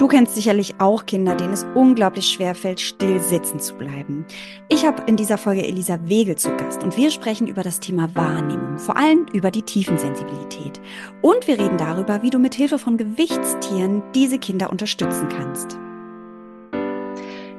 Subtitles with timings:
[0.00, 4.24] Du kennst sicherlich auch Kinder, denen es unglaublich schwer fällt, still sitzen zu bleiben.
[4.70, 8.08] Ich habe in dieser Folge Elisa Wegel zu Gast und wir sprechen über das Thema
[8.14, 10.80] Wahrnehmung, vor allem über die Tiefensensibilität.
[11.20, 15.76] Und wir reden darüber, wie du mit Hilfe von Gewichtstieren diese Kinder unterstützen kannst.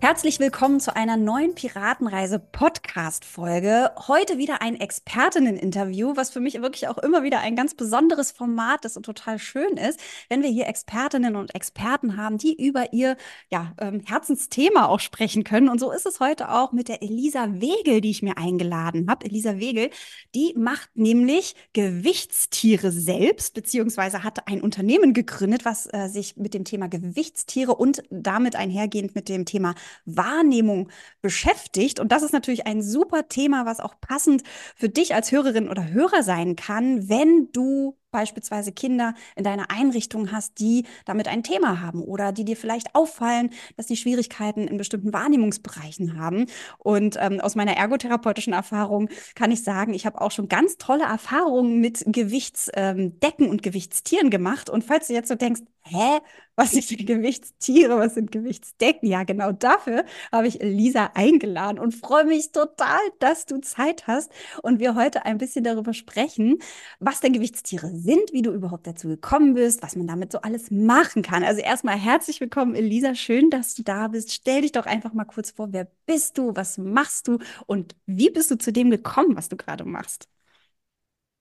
[0.00, 3.90] Herzlich willkommen zu einer neuen Piratenreise Podcast Folge.
[4.06, 8.84] Heute wieder ein Expertinnen-Interview, was für mich wirklich auch immer wieder ein ganz besonderes Format
[8.84, 13.16] ist und total schön ist, wenn wir hier Expertinnen und Experten haben, die über ihr
[13.50, 15.68] ja, ähm, Herzensthema auch sprechen können.
[15.68, 19.26] Und so ist es heute auch mit der Elisa Wegel, die ich mir eingeladen habe.
[19.26, 19.90] Elisa Wegel,
[20.32, 26.64] die macht nämlich Gewichtstiere selbst, beziehungsweise hatte ein Unternehmen gegründet, was äh, sich mit dem
[26.64, 30.90] Thema Gewichtstiere und damit einhergehend mit dem Thema Wahrnehmung
[31.22, 32.00] beschäftigt.
[32.00, 34.42] Und das ist natürlich ein super Thema, was auch passend
[34.76, 40.32] für dich als Hörerin oder Hörer sein kann, wenn du beispielsweise Kinder in deiner Einrichtung
[40.32, 44.78] hast, die damit ein Thema haben oder die dir vielleicht auffallen, dass die Schwierigkeiten in
[44.78, 46.46] bestimmten Wahrnehmungsbereichen haben.
[46.78, 51.04] Und ähm, aus meiner ergotherapeutischen Erfahrung kann ich sagen, ich habe auch schon ganz tolle
[51.04, 54.70] Erfahrungen mit Gewichtsdecken ähm, und Gewichtstieren gemacht.
[54.70, 56.20] Und falls du jetzt so denkst, hä,
[56.56, 59.08] was sind Gewichtstiere, was sind Gewichtsdecken?
[59.08, 64.30] Ja, genau dafür habe ich Lisa eingeladen und freue mich total, dass du Zeit hast
[64.62, 66.58] und wir heute ein bisschen darüber sprechen,
[66.98, 70.70] was denn Gewichtstiere sind, wie du überhaupt dazu gekommen bist, was man damit so alles
[70.70, 71.44] machen kann.
[71.44, 73.14] Also erstmal herzlich willkommen, Elisa.
[73.14, 74.32] Schön, dass du da bist.
[74.32, 78.30] Stell dich doch einfach mal kurz vor, wer bist du, was machst du und wie
[78.30, 80.28] bist du zu dem gekommen, was du gerade machst?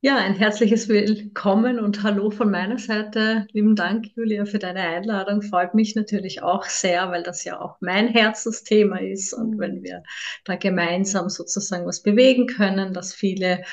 [0.02, 3.48] Ja, ein herzliches Willkommen und Hallo von meiner Seite.
[3.52, 5.42] Lieben Dank, Julia, für deine Einladung.
[5.42, 9.34] Freut mich natürlich auch sehr, weil das ja auch mein Herzensthema ist.
[9.34, 9.60] Und mhm.
[9.60, 10.04] wenn wir
[10.44, 13.64] da gemeinsam sozusagen was bewegen können, dass viele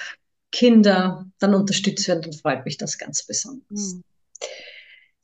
[0.54, 3.94] Kinder dann unterstützt werden, dann freut mich das ganz besonders.
[3.94, 4.04] Mhm.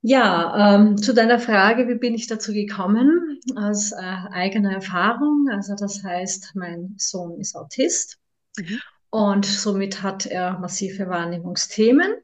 [0.02, 3.38] Ja, ähm, zu deiner Frage, wie bin ich dazu gekommen?
[3.54, 5.48] Aus äh, eigener Erfahrung.
[5.52, 8.18] Also das heißt, mein Sohn ist Autist
[8.58, 8.80] mhm.
[9.10, 12.14] und somit hat er massive Wahrnehmungsthemen.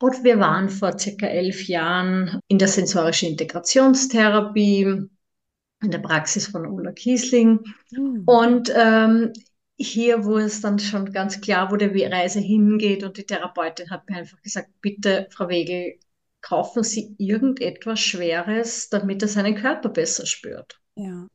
[0.00, 5.08] Und wir waren vor circa elf Jahren in der sensorischen Integrationstherapie
[5.82, 7.60] in der Praxis von Ulla Kiesling.
[7.90, 8.22] Mhm.
[8.24, 9.32] Und ähm,
[9.78, 14.08] hier, wo es dann schon ganz klar, wo die Reise hingeht und die Therapeutin hat
[14.10, 15.98] mir einfach gesagt, bitte, Frau Wegel,
[16.40, 20.80] kaufen Sie irgendetwas Schweres, damit er seinen Körper besser spürt.
[20.96, 21.28] Ja.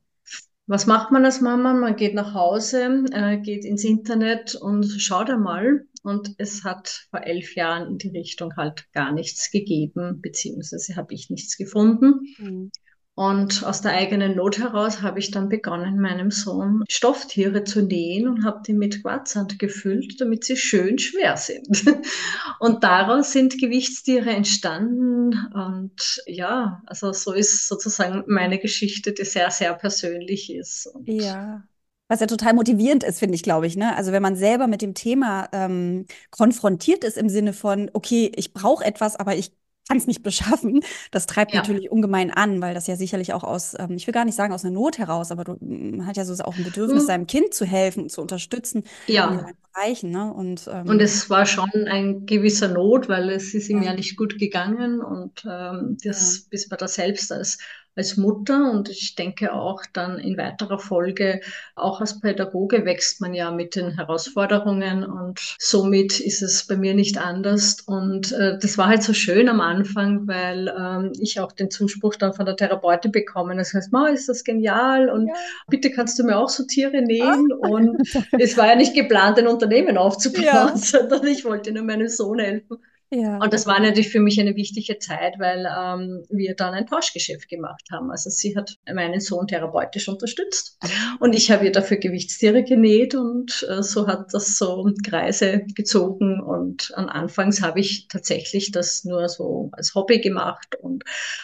[0.65, 1.73] Was macht man als Mama?
[1.73, 5.85] Man geht nach Hause, äh, geht ins Internet und schaut einmal.
[6.03, 11.13] Und es hat vor elf Jahren in die Richtung halt gar nichts gegeben, beziehungsweise habe
[11.13, 12.21] ich nichts gefunden.
[12.37, 12.71] Mhm.
[13.15, 18.27] Und aus der eigenen Not heraus habe ich dann begonnen, meinem Sohn Stofftiere zu nähen
[18.27, 21.85] und habe die mit Quarzsand gefüllt, damit sie schön schwer sind.
[22.59, 25.47] Und daraus sind Gewichtstiere entstanden.
[25.53, 30.87] Und ja, also so ist sozusagen meine Geschichte, die sehr, sehr persönlich ist.
[30.87, 31.63] Und ja.
[32.07, 33.75] Was ja total motivierend ist, finde ich, glaube ich.
[33.75, 33.95] Ne?
[33.95, 38.53] Also wenn man selber mit dem Thema ähm, konfrontiert ist im Sinne von, okay, ich
[38.53, 39.51] brauche etwas, aber ich
[39.87, 40.81] kann es nicht beschaffen.
[41.11, 41.59] Das treibt ja.
[41.59, 44.53] natürlich ungemein an, weil das ja sicherlich auch aus, ähm, ich will gar nicht sagen
[44.53, 47.07] aus einer Not heraus, aber du, man hat ja so auch ein Bedürfnis, mhm.
[47.07, 49.29] seinem Kind zu helfen zu unterstützen ja.
[49.29, 50.11] in allen Bereichen.
[50.11, 50.33] Ne?
[50.33, 53.95] Und, ähm, und es war schon ein gewisser Not, weil es ist ihm ja, ja
[53.95, 57.57] nicht gut gegangen und ähm, das, bis man da selbst als
[57.95, 61.41] als Mutter und ich denke auch dann in weiterer Folge,
[61.75, 66.93] auch als Pädagoge wächst man ja mit den Herausforderungen und somit ist es bei mir
[66.93, 67.81] nicht anders.
[67.81, 72.15] Und äh, das war halt so schön am Anfang, weil ähm, ich auch den Zuspruch
[72.15, 73.57] dann von der Therapeutin bekommen.
[73.57, 75.33] Das heißt, Ma, ist das genial und ja.
[75.67, 77.49] bitte kannst du mir auch so Tiere nähen.
[77.61, 77.67] Ah.
[77.67, 78.01] Und
[78.39, 80.73] es war ja nicht geplant, ein Unternehmen aufzubauen, ja.
[80.75, 82.77] sondern ich wollte nur meinem Sohn helfen.
[83.13, 83.37] Ja.
[83.37, 87.47] Und das war natürlich für mich eine wichtige Zeit, weil ähm, wir dann ein Tauschgeschäft
[87.47, 88.09] gemacht haben.
[88.09, 90.79] Also sie hat meinen Sohn therapeutisch unterstützt
[91.19, 96.41] und ich habe ihr dafür Gewichtstiere genäht und äh, so hat das so Kreise gezogen.
[96.41, 101.03] Und an Anfangs habe ich tatsächlich das nur so als Hobby gemacht und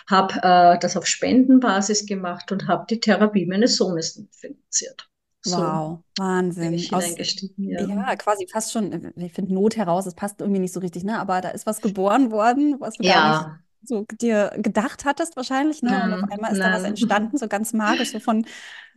[0.09, 5.07] habe äh, das auf Spendenbasis gemacht und habe die Therapie meines Sohnes finanziert.
[5.41, 6.73] So wow, Wahnsinn.
[6.91, 7.15] Aus,
[7.57, 7.81] ja.
[7.81, 8.15] ja.
[8.17, 11.17] quasi fast schon, ich finde Not heraus, es passt irgendwie nicht so richtig, ne?
[11.19, 13.13] Aber da ist was geboren worden, was du ja.
[13.13, 16.03] gar nicht so dir gedacht hattest wahrscheinlich, ne?
[16.03, 16.31] Und auf mhm.
[16.31, 16.71] einmal ist Nein.
[16.71, 18.45] da was entstanden, so ganz magisch, so von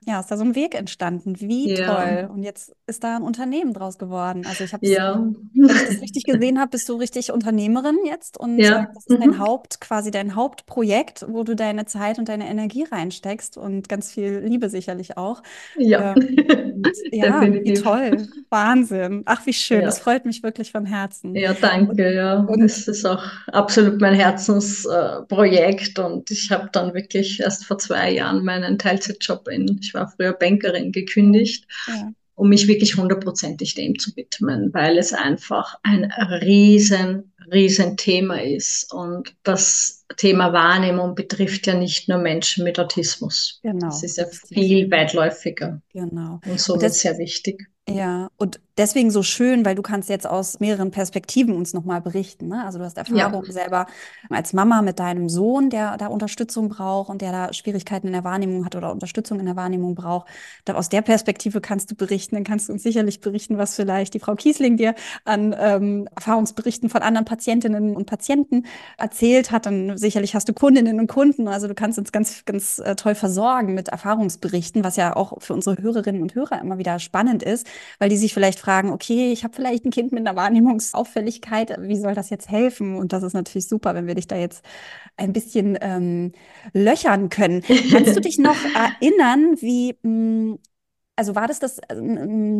[0.06, 1.40] ja, ist da so ein Weg entstanden.
[1.40, 1.94] Wie ja.
[1.94, 2.31] toll.
[2.32, 4.44] Und jetzt ist da ein Unternehmen draus geworden.
[4.49, 5.22] Also ich habe ja.
[5.54, 8.82] wenn ich das richtig gesehen habe, bist du richtig Unternehmerin jetzt und ja.
[8.82, 9.38] Äh, das ist dein mhm.
[9.38, 14.40] Haupt, quasi dein Hauptprojekt, wo du deine Zeit und deine Energie reinsteckst und ganz viel
[14.44, 15.43] Liebe sicherlich auch.
[15.76, 16.37] Ja, ähm,
[17.12, 18.28] ja wie toll.
[18.50, 19.22] Wahnsinn.
[19.26, 19.82] Ach, wie schön.
[19.82, 21.34] Das freut mich wirklich von Herzen.
[21.37, 22.12] Ja, danke.
[22.12, 27.64] Ja, und es ist auch absolut mein Herzensprojekt äh, und ich habe dann wirklich erst
[27.66, 32.12] vor zwei Jahren meinen Teilzeitjob in ich war früher Bankerin, gekündigt, ja.
[32.35, 36.11] um mich wirklich hundertprozentig dem zu widmen, weil es einfach ein
[36.43, 38.93] riesen, riesen Thema ist.
[38.93, 43.61] Und das Thema Wahrnehmung betrifft ja nicht nur Menschen mit Autismus.
[43.62, 43.89] Genau.
[43.89, 45.83] Es ist ja viel weitläufiger.
[45.93, 46.41] Genau.
[46.47, 47.69] Und somit und sehr wichtig.
[47.88, 52.46] Ja, und deswegen so schön, weil du kannst jetzt aus mehreren Perspektiven uns nochmal berichten.
[52.46, 52.64] Ne?
[52.64, 53.52] Also du hast Erfahrung ja.
[53.52, 53.87] selber
[54.31, 58.23] als Mama mit deinem Sohn, der da Unterstützung braucht und der da Schwierigkeiten in der
[58.23, 60.29] Wahrnehmung hat oder Unterstützung in der Wahrnehmung braucht.
[60.64, 62.37] Da aus der Perspektive kannst du berichten.
[62.37, 64.94] Dann kannst du uns sicherlich berichten, was vielleicht die Frau Kiesling dir
[65.25, 68.64] an ähm, Erfahrungsberichten von anderen Patientinnen und Patienten
[68.96, 69.67] erzählt hat.
[69.67, 71.49] Dann sicherlich hast du Kundinnen und Kunden.
[71.49, 75.52] Also du kannst uns ganz, ganz äh, toll versorgen mit Erfahrungsberichten, was ja auch für
[75.52, 79.44] unsere Hörerinnen und Hörer immer wieder spannend ist weil die sich vielleicht fragen, okay, ich
[79.44, 82.96] habe vielleicht ein Kind mit einer Wahrnehmungsauffälligkeit, wie soll das jetzt helfen?
[82.96, 84.64] Und das ist natürlich super, wenn wir dich da jetzt
[85.16, 86.32] ein bisschen ähm,
[86.72, 87.62] löchern können.
[87.90, 90.58] Kannst du dich noch erinnern, wie mh, hm,
[91.16, 91.94] also war das das äh,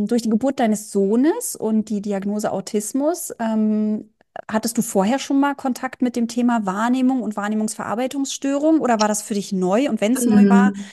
[0.07, 3.33] durch die Geburt deines Sohnes und die Diagnose Autismus?
[3.39, 4.11] Ähm,
[4.49, 9.23] hattest du vorher schon mal Kontakt mit dem Thema Wahrnehmung und Wahrnehmungsverarbeitungsstörung oder war das
[9.23, 9.89] für dich neu?
[9.89, 10.85] Und wenn es neu war, ähm,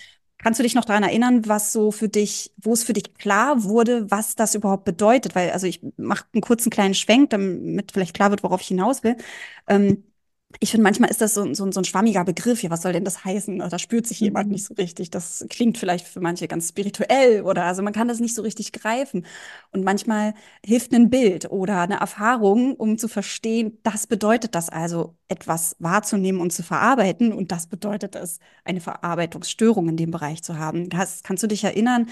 [0.41, 3.63] Kannst du dich noch daran erinnern, was so für dich, wo es für dich klar
[3.65, 5.35] wurde, was das überhaupt bedeutet?
[5.35, 9.03] Weil, also ich mache einen kurzen kleinen Schwenk, damit vielleicht klar wird, worauf ich hinaus
[9.03, 9.17] will.
[9.67, 10.05] Ähm,
[10.59, 12.63] ich finde, manchmal ist das so, so, so, ein schwammiger Begriff.
[12.63, 13.59] Ja, was soll denn das heißen?
[13.59, 14.53] Da spürt sich jemand mhm.
[14.53, 15.11] nicht so richtig.
[15.11, 18.71] Das klingt vielleicht für manche ganz spirituell oder also man kann das nicht so richtig
[18.71, 19.25] greifen.
[19.71, 20.33] Und manchmal
[20.65, 26.41] hilft ein Bild oder eine Erfahrung, um zu verstehen, das bedeutet das also, etwas wahrzunehmen
[26.41, 27.31] und zu verarbeiten.
[27.31, 30.89] Und das bedeutet es, eine Verarbeitungsstörung in dem Bereich zu haben.
[30.89, 32.07] Das, kannst du dich erinnern,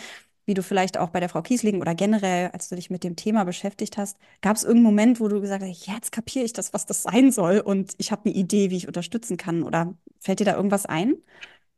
[0.47, 3.15] wie du vielleicht auch bei der Frau Kiesling oder generell, als du dich mit dem
[3.15, 6.73] Thema beschäftigt hast, gab es irgendeinen Moment, wo du gesagt hast, jetzt kapiere ich das,
[6.73, 10.39] was das sein soll und ich habe eine Idee, wie ich unterstützen kann oder fällt
[10.39, 11.17] dir da irgendwas ein?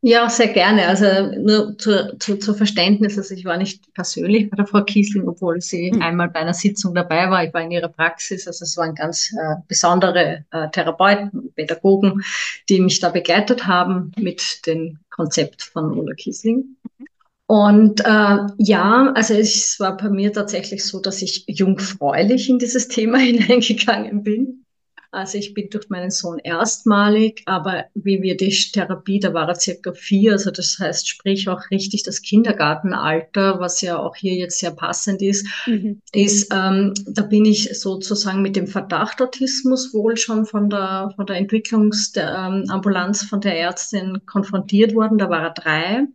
[0.02, 0.86] Ja, sehr gerne.
[0.86, 1.04] Also
[1.38, 5.60] nur zu, zu, zu Verständnis, also ich war nicht persönlich bei der Frau Kiesling, obwohl
[5.60, 6.00] sie mhm.
[6.00, 7.44] einmal bei einer Sitzung dabei war.
[7.44, 12.22] Ich war in ihrer Praxis, also es waren ganz äh, besondere äh, Therapeuten, Pädagogen,
[12.70, 16.76] die mich da begleitet haben mit dem Konzept von Ulla Kiesling.
[16.98, 17.09] Mhm.
[17.50, 22.86] Und äh, ja, also es war bei mir tatsächlich so, dass ich jungfräulich in dieses
[22.86, 24.64] Thema hineingegangen bin.
[25.10, 29.56] Also ich bin durch meinen Sohn erstmalig, aber wie wir die Therapie, da war er
[29.56, 34.60] circa vier, also das heißt, sprich auch richtig das Kindergartenalter, was ja auch hier jetzt
[34.60, 36.00] sehr passend ist, mhm.
[36.12, 41.26] ist, ähm, da bin ich sozusagen mit dem Verdacht Autismus wohl schon von der, von
[41.26, 46.06] der Entwicklungsambulanz ähm, von der Ärztin konfrontiert worden, da war er drei.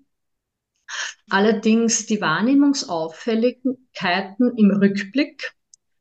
[1.29, 5.53] Allerdings die Wahrnehmungsauffälligkeiten im Rückblick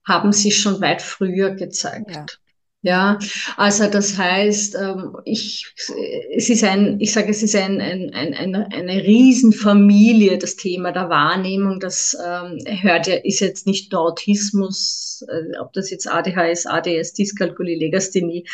[0.05, 2.11] haben sich schon weit früher gezeigt.
[2.11, 2.27] Ja.
[2.85, 3.19] Ja,
[3.57, 5.73] also das heißt, ähm, ich,
[6.37, 11.09] es ist ein, ich sage, es ist ein, ein, ein, eine, Riesenfamilie, das Thema der
[11.09, 11.81] Wahrnehmung.
[11.81, 17.15] Das ähm, hört ja, ist jetzt nicht nur Autismus, äh, ob das jetzt ADHS, ADS,
[17.15, 18.47] Dyskalkulie, Legasthenie,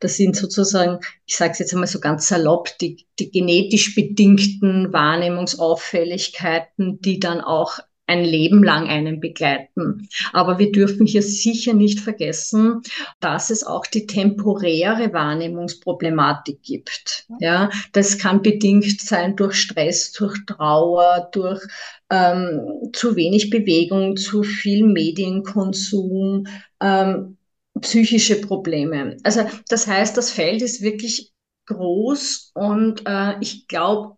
[0.00, 4.92] das sind sozusagen, ich sage es jetzt einmal so ganz salopp, die, die genetisch bedingten
[4.92, 10.08] Wahrnehmungsauffälligkeiten, die dann auch ein Leben lang einen begleiten.
[10.32, 12.80] Aber wir dürfen hier sicher nicht vergessen,
[13.20, 17.26] dass es auch die temporäre Wahrnehmungsproblematik gibt.
[17.38, 21.62] Ja, das kann bedingt sein durch Stress, durch Trauer, durch
[22.10, 26.46] ähm, zu wenig Bewegung, zu viel Medienkonsum,
[26.80, 27.36] ähm,
[27.80, 29.18] psychische Probleme.
[29.22, 31.32] Also das heißt, das Feld ist wirklich
[31.66, 34.17] groß und äh, ich glaube,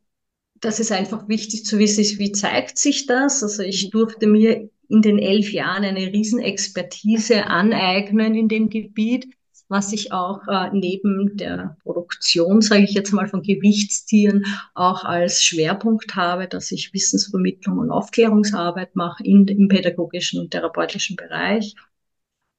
[0.61, 3.43] das ist einfach wichtig zu wissen, wie zeigt sich das?
[3.43, 3.91] Also ich mhm.
[3.91, 9.29] durfte mir in den elf Jahren eine Riesenexpertise aneignen in dem Gebiet,
[9.69, 15.45] was ich auch äh, neben der Produktion, sage ich jetzt mal, von Gewichtstieren auch als
[15.45, 21.77] Schwerpunkt habe, dass ich Wissensvermittlung und Aufklärungsarbeit mache in, im pädagogischen und therapeutischen Bereich.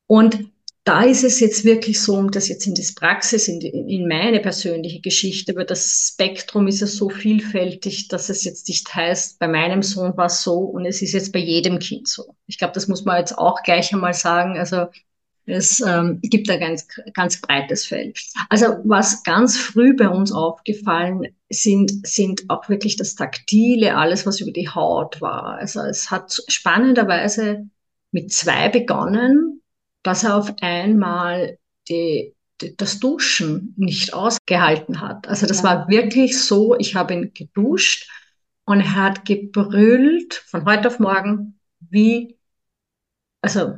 [0.08, 0.50] Und
[0.84, 4.08] da ist es jetzt wirklich so, um das jetzt in das Praxis, in, die, in
[4.08, 9.38] meine persönliche Geschichte, weil das Spektrum ist ja so vielfältig, dass es jetzt nicht heißt,
[9.38, 12.36] bei meinem Sohn war es so und es ist jetzt bei jedem Kind so.
[12.48, 14.58] Ich glaube, das muss man jetzt auch gleich einmal sagen.
[14.58, 14.88] Also
[15.46, 18.20] es ähm, gibt ein ganz, ganz breites Feld.
[18.50, 24.40] Also was ganz früh bei uns aufgefallen sind, sind auch wirklich das Taktile, alles, was
[24.40, 25.58] über die Haut war.
[25.58, 27.68] Also es hat spannenderweise
[28.12, 29.61] mit zwei begonnen,
[30.04, 31.58] dass er auf einmal
[31.90, 35.28] die, die, das Duschen nicht ausgehalten hat.
[35.28, 35.64] Also das ja.
[35.64, 38.10] war wirklich so, ich habe ihn geduscht
[38.66, 42.38] und er hat gebrüllt von heute auf morgen wie,
[43.42, 43.74] also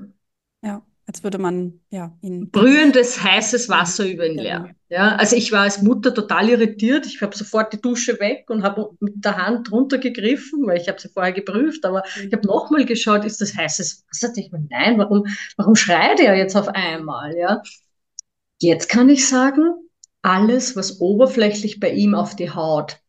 [1.05, 4.75] als würde man ja ihn brühendes heißes Wasser über ihn leeren.
[4.89, 7.05] Ja, also ich war als Mutter total irritiert.
[7.05, 11.01] Ich habe sofort die Dusche weg und habe mit der Hand runtergegriffen, weil ich habe
[11.01, 12.27] sie vorher geprüft, aber mhm.
[12.27, 14.31] ich habe nochmal geschaut, ist das heißes Wasser?
[14.35, 15.25] Ich meine, nein, warum,
[15.57, 17.35] warum schreit er jetzt auf einmal?
[17.37, 17.61] Ja,
[18.61, 19.73] jetzt kann ich sagen,
[20.21, 22.99] alles, was oberflächlich bei ihm auf die Haut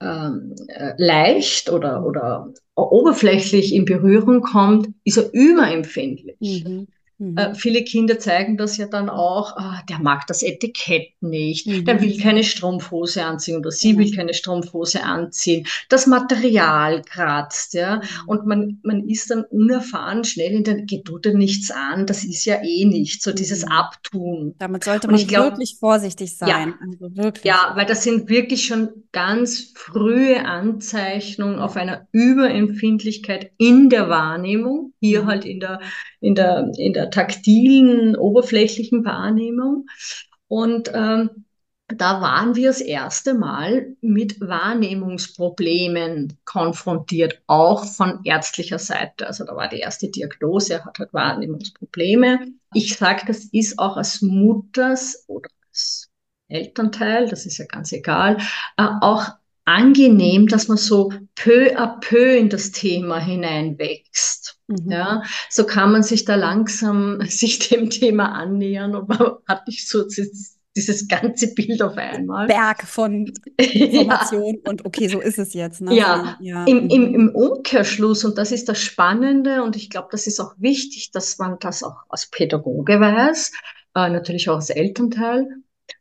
[0.00, 6.64] ähm, äh, leicht oder, oder oberflächlich in Berührung kommt, ist er überempfindlich.
[6.64, 6.88] Mhm.
[7.18, 7.36] Mhm.
[7.38, 11.84] Äh, viele Kinder zeigen das ja dann auch, ah, der mag das Etikett nicht, mhm.
[11.86, 13.98] der will keine Strumpfhose anziehen oder sie mhm.
[13.98, 15.66] will keine Strumpfhose anziehen.
[15.88, 17.96] Das Material kratzt, ja.
[17.96, 18.02] Mhm.
[18.26, 22.22] Und man, man ist dann unerfahren schnell in der, geh du dir nichts an, das
[22.22, 23.72] ist ja eh nicht, so dieses mhm.
[23.72, 24.54] Abtun.
[24.58, 26.48] Damit sollte man glaub, wirklich vorsichtig sein.
[26.48, 27.44] Ja, also wirklich.
[27.44, 34.92] ja, weil das sind wirklich schon ganz frühe Anzeichnungen auf einer Überempfindlichkeit in der Wahrnehmung,
[35.00, 35.26] hier mhm.
[35.26, 35.80] halt in der,
[36.26, 39.86] in der, in der taktilen, oberflächlichen Wahrnehmung.
[40.48, 41.44] Und ähm,
[41.86, 49.28] da waren wir das erste Mal mit Wahrnehmungsproblemen konfrontiert, auch von ärztlicher Seite.
[49.28, 52.48] Also da war die erste Diagnose, er hat halt Wahrnehmungsprobleme.
[52.74, 56.10] Ich sage, das ist auch als Mutters oder als
[56.48, 58.38] Elternteil, das ist ja ganz egal,
[58.76, 59.28] äh, auch
[59.64, 64.55] angenehm, dass man so peu à peu in das Thema hineinwächst.
[64.68, 64.90] Mhm.
[64.90, 69.88] Ja, so kann man sich da langsam sich dem Thema annähern und man hat nicht
[69.88, 72.46] so dieses ganze Bild auf einmal.
[72.46, 74.70] Berg von Informationen ja.
[74.70, 75.80] und okay, so ist es jetzt.
[75.80, 75.94] Ne?
[75.94, 76.64] Ja, ja.
[76.64, 77.14] Im, im, mhm.
[77.14, 81.38] Im Umkehrschluss, und das ist das Spannende, und ich glaube, das ist auch wichtig, dass
[81.38, 83.52] man das auch als Pädagoge weiß,
[83.94, 85.46] äh, natürlich auch als Elternteil.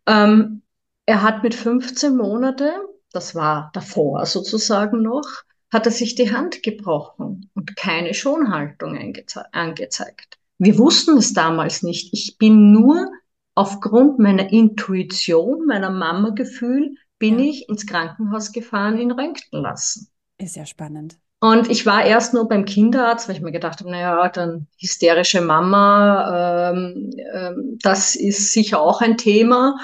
[0.07, 0.61] Ähm,
[1.05, 2.71] er hat mit 15 Monaten
[3.15, 5.25] das war davor sozusagen noch,
[5.71, 8.97] hat er sich die Hand gebrochen und keine Schonhaltung
[9.51, 10.37] angezeigt.
[10.57, 12.13] Wir wussten es damals nicht.
[12.13, 13.07] Ich bin nur
[13.55, 17.45] aufgrund meiner Intuition, meiner Mama-Gefühl, bin ja.
[17.45, 20.09] ich ins Krankenhaus gefahren, ihn röntgen lassen.
[20.37, 21.17] Ist ja spannend.
[21.39, 25.41] Und ich war erst nur beim Kinderarzt, weil ich mir gedacht habe, naja, dann hysterische
[25.41, 29.77] Mama, ähm, ähm, das ist sicher auch ein Thema.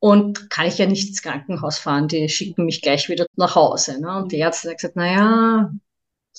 [0.00, 4.00] Und kann ich ja nicht ins Krankenhaus fahren, die schicken mich gleich wieder nach Hause.
[4.00, 4.16] Ne?
[4.16, 5.72] Und die Ärzte hat gesagt, na ja,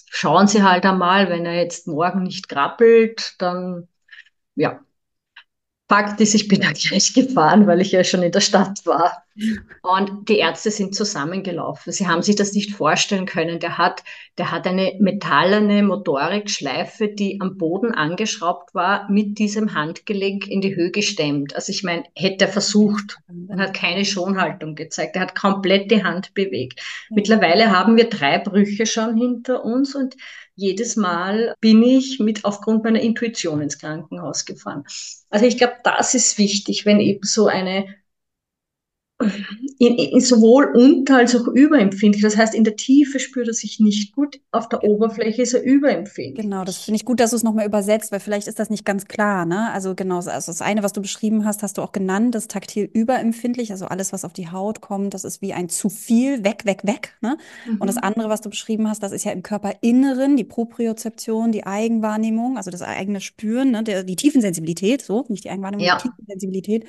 [0.09, 3.87] schauen Sie halt einmal, wenn er jetzt morgen nicht krabbelt, dann
[4.55, 4.79] ja,
[5.89, 9.23] Fakt ist, ich bin dann gleich gefahren, weil ich ja schon in der Stadt war.
[9.81, 11.91] Und die Ärzte sind zusammengelaufen.
[11.91, 13.59] Sie haben sich das nicht vorstellen können.
[13.59, 14.03] Der hat,
[14.37, 20.75] der hat eine metallene Motorikschleife, die am Boden angeschraubt war, mit diesem Handgelenk in die
[20.75, 21.55] Höhe gestemmt.
[21.55, 25.15] Also ich meine, hätte er versucht und hat keine Schonhaltung gezeigt.
[25.15, 26.81] Er hat komplett die Hand bewegt.
[27.09, 30.15] Mittlerweile haben wir drei Brüche schon hinter uns und
[30.59, 34.83] jedes Mal bin ich mit aufgrund meiner Intuition ins Krankenhaus gefahren.
[35.29, 37.85] Also ich glaube, das ist wichtig, wenn eben so eine
[39.79, 42.23] in, in sowohl unter als auch überempfindlich.
[42.23, 45.61] Das heißt, in der Tiefe spürt er sich nicht gut, auf der Oberfläche ist er
[45.61, 46.45] überempfindlich.
[46.45, 48.85] Genau, das finde ich gut, dass du es nochmal übersetzt, weil vielleicht ist das nicht
[48.85, 49.45] ganz klar.
[49.45, 49.71] Ne?
[49.71, 52.89] Also genau, also das eine, was du beschrieben hast, hast du auch genannt, das taktil
[52.93, 56.65] überempfindlich, also alles, was auf die Haut kommt, das ist wie ein zu viel, weg,
[56.65, 57.17] weg, weg.
[57.21, 57.37] Ne?
[57.67, 57.77] Mhm.
[57.81, 58.03] Und das mhm.
[58.03, 62.71] andere, was du beschrieben hast, das ist ja im Körperinneren, die Propriozeption, die Eigenwahrnehmung, also
[62.71, 63.83] das eigene Spüren, ne?
[63.83, 65.97] Der, die Tiefensensibilität, so, nicht die Eigenwahrnehmung, ja.
[65.97, 66.85] die Tiefensensibilität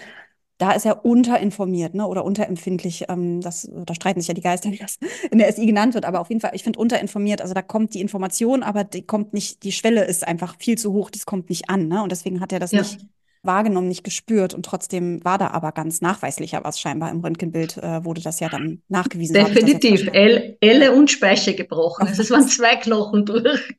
[0.61, 3.07] da ist er unterinformiert ne, oder unterempfindlich.
[3.09, 4.99] Ähm, das, da streiten sich ja die Geister, wie das
[5.31, 6.05] in der SI genannt wird.
[6.05, 9.33] Aber auf jeden Fall, ich finde unterinformiert, also da kommt die Information, aber die kommt
[9.33, 11.89] nicht, die Schwelle ist einfach viel zu hoch, das kommt nicht an.
[11.89, 12.03] Ne?
[12.03, 12.81] Und deswegen hat er das ja.
[12.81, 13.01] nicht
[13.43, 14.53] wahrgenommen, nicht gespürt.
[14.53, 18.51] Und trotzdem war da aber ganz nachweislicher was scheinbar im Röntgenbild, äh, wurde das ja
[18.51, 19.33] dann nachgewiesen.
[19.33, 20.11] Definitiv.
[20.13, 22.07] Elle und Speicher gebrochen.
[22.07, 23.61] Also es waren zwei Knochen durch.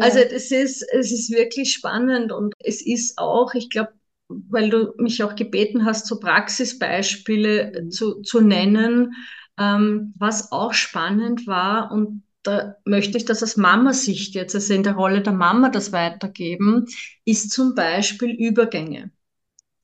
[0.00, 3.88] Also das ist, es ist wirklich spannend und es ist auch, ich glaube,
[4.28, 9.14] weil du mich auch gebeten hast, so Praxisbeispiele zu, zu nennen.
[9.58, 14.82] Ähm, was auch spannend war, und da möchte ich das aus Mama-Sicht jetzt, also in
[14.82, 16.86] der Rolle der Mama das weitergeben,
[17.24, 19.10] ist zum Beispiel Übergänge.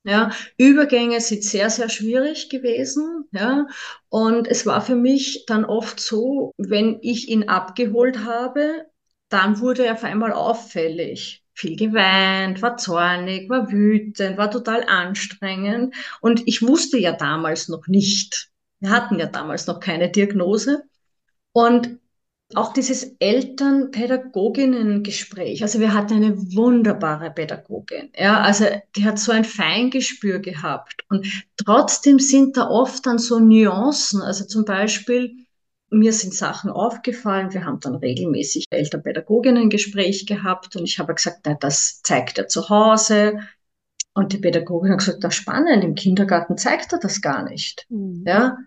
[0.05, 3.25] Ja, Übergänge sind sehr, sehr schwierig gewesen.
[3.33, 3.67] Ja,
[4.11, 8.87] und es war für mich dann oft so, wenn ich ihn abgeholt habe,
[9.31, 11.44] dann wurde er auf einmal auffällig.
[11.55, 15.95] Viel geweint, war zornig, war wütend, war total anstrengend.
[16.21, 18.51] Und ich wusste ja damals noch nicht.
[18.81, 20.83] Wir hatten ja damals noch keine Diagnose.
[21.53, 21.99] Und
[22.55, 25.63] auch dieses Eltern-Pädagoginnen-Gespräch.
[25.63, 28.11] Also wir hatten eine wunderbare Pädagogin.
[28.17, 28.65] Ja, also
[28.97, 31.05] die hat so ein Feingespür gehabt.
[31.09, 34.23] Und trotzdem sind da oft dann so Nuancen.
[34.23, 35.44] Also zum Beispiel,
[35.99, 37.53] mir sind Sachen aufgefallen.
[37.53, 40.77] Wir haben dann regelmäßig Eltern-Pädagoginnen-Gespräch gehabt.
[40.77, 43.39] Und ich habe gesagt, na, das zeigt er zu Hause.
[44.15, 47.85] Und die Pädagogin hat gesagt, das ist spannend, im Kindergarten zeigt er das gar nicht.
[47.89, 48.23] Mhm.
[48.27, 48.59] Ja?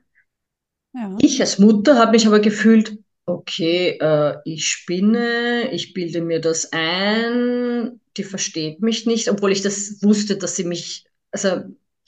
[0.94, 1.18] ja.
[1.20, 6.72] Ich als Mutter habe mich aber gefühlt, okay, äh, ich spinne, ich bilde mir das
[6.74, 11.62] ein, die versteht mich nicht, obwohl ich das wusste, dass sie mich, also,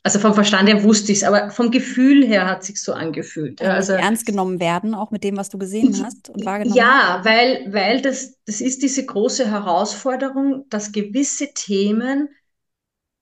[0.03, 3.59] also vom Verstand her wusste ich es, aber vom Gefühl her hat sich so angefühlt.
[3.59, 7.21] Ja, also ernst genommen werden, auch mit dem, was du gesehen hast und wahrgenommen Ja,
[7.23, 12.29] weil, weil das, das ist diese große Herausforderung, dass gewisse Themen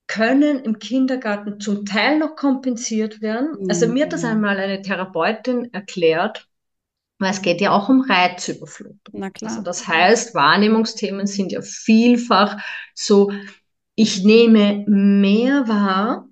[0.06, 3.58] können im Kindergarten zum Teil noch kompensiert werden.
[3.60, 3.70] Mhm.
[3.70, 4.30] Also mir hat das mhm.
[4.30, 6.48] einmal eine Therapeutin erklärt,
[7.20, 9.14] weil es geht ja auch um Reizüberflutung.
[9.14, 9.50] Na klar.
[9.50, 12.62] Also das heißt, Wahrnehmungsthemen sind ja vielfach
[12.94, 13.32] so,
[13.96, 16.27] ich nehme mehr wahr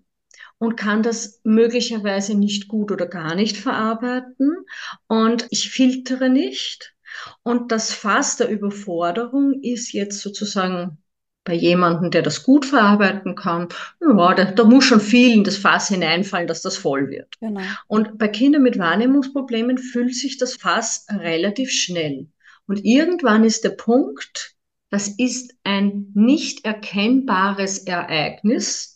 [0.58, 4.66] und kann das möglicherweise nicht gut oder gar nicht verarbeiten
[5.08, 6.96] und ich filtere nicht.
[7.44, 10.98] Und das Fass der Überforderung ist jetzt sozusagen
[11.46, 13.70] bei jemandem, der das gut verarbeiten kann,
[14.02, 17.40] ja, da, da muss schon viel in das Fass hineinfallen, dass das voll wird.
[17.40, 17.62] Genau.
[17.88, 22.28] Und bei Kindern mit Wahrnehmungsproblemen füllt sich das Fass relativ schnell.
[22.68, 24.56] Und irgendwann ist der Punkt,
[24.90, 28.95] das ist ein nicht erkennbares Ereignis,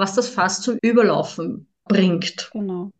[0.00, 2.50] was das Fass zum Überlaufen bringt.
[2.52, 2.90] Genau.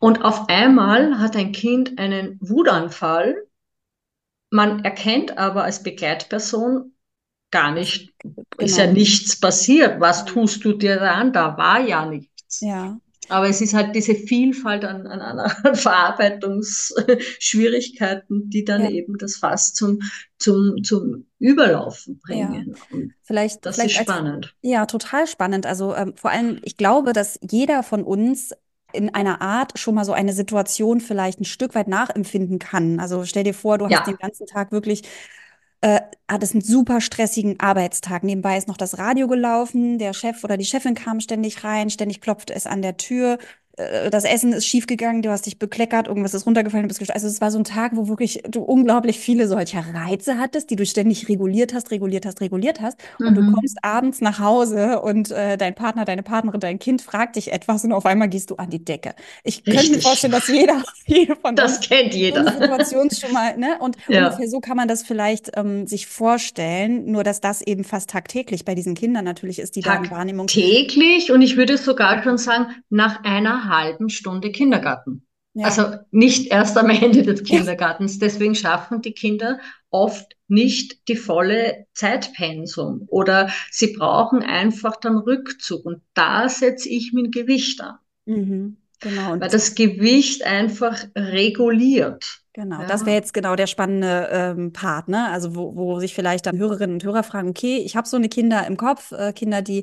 [0.00, 3.46] Und auf einmal hat ein Kind einen Wutanfall.
[4.50, 6.92] Man erkennt aber als Begleitperson,
[7.50, 8.42] gar nicht, genau.
[8.58, 8.98] ist ja genau.
[8.98, 10.00] nichts passiert.
[10.00, 11.32] Was tust du dir an?
[11.32, 12.60] Da war ja nichts.
[12.60, 12.98] Ja.
[13.28, 18.90] Aber es ist halt diese Vielfalt an, an, an Verarbeitungsschwierigkeiten, die dann ja.
[18.90, 20.00] eben das Fass zum,
[20.38, 22.74] zum, zum Überlaufen bringen.
[22.92, 22.98] Ja.
[23.22, 24.46] Vielleicht, das vielleicht ist spannend.
[24.46, 25.66] Als, ja, total spannend.
[25.66, 28.52] Also ähm, vor allem, ich glaube, dass jeder von uns
[28.92, 33.00] in einer Art schon mal so eine Situation vielleicht ein Stück weit nachempfinden kann.
[33.00, 33.98] Also stell dir vor, du ja.
[33.98, 35.02] hast den ganzen Tag wirklich
[35.80, 38.24] äh, hat es einen super stressigen Arbeitstag.
[38.24, 42.20] Nebenbei ist noch das Radio gelaufen, der Chef oder die Chefin kam ständig rein, ständig
[42.20, 43.38] klopfte es an der Tür
[43.76, 47.16] äh, das Essen ist schiefgegangen, du hast dich bekleckert, irgendwas ist runtergefallen, du bist gestorben.
[47.16, 50.76] Also es war so ein Tag, wo wirklich du unglaublich viele solcher Reize hattest, die
[50.76, 52.98] du ständig reguliert hast, reguliert hast, reguliert hast.
[53.18, 53.26] Mhm.
[53.26, 53.52] Und du mhm.
[53.52, 57.84] kommst abends nach Hause und äh, dein Partner, deine Partnerin, dein Kind fragt dich etwas
[57.84, 59.14] und auf einmal gehst du an die Decke.
[59.44, 59.74] Ich Richtig.
[59.74, 62.50] könnte mir vorstellen, dass jeder, jede von das uns kennt jeder.
[62.50, 63.78] Situation schon mal, ne?
[63.80, 64.26] Und ja.
[64.26, 68.64] ungefähr so kann man das vielleicht ähm, sich vorstellen, nur dass das eben fast tagtäglich
[68.64, 70.46] bei diesen Kindern natürlich ist, die da Wahrnehmung.
[70.46, 75.26] Täglich und ich würde sogar schon sagen, nach einer halben Stunde Kindergarten.
[75.56, 75.64] Ja.
[75.64, 78.18] Also nicht erst am Ende des Kindergartens.
[78.18, 85.86] Deswegen schaffen die Kinder oft nicht die volle Zeitpensum oder sie brauchen einfach dann Rückzug.
[85.86, 87.96] Und da setze ich mein Gewicht an.
[88.26, 89.40] Mhm, genau.
[89.40, 92.42] Weil das Gewicht einfach reguliert.
[92.56, 92.86] Genau, ja.
[92.86, 95.28] das wäre jetzt genau der spannende ähm, Part, ne?
[95.28, 98.30] Also wo, wo sich vielleicht dann Hörerinnen und Hörer fragen, okay, ich habe so eine
[98.30, 99.82] Kinder im Kopf, äh, Kinder, die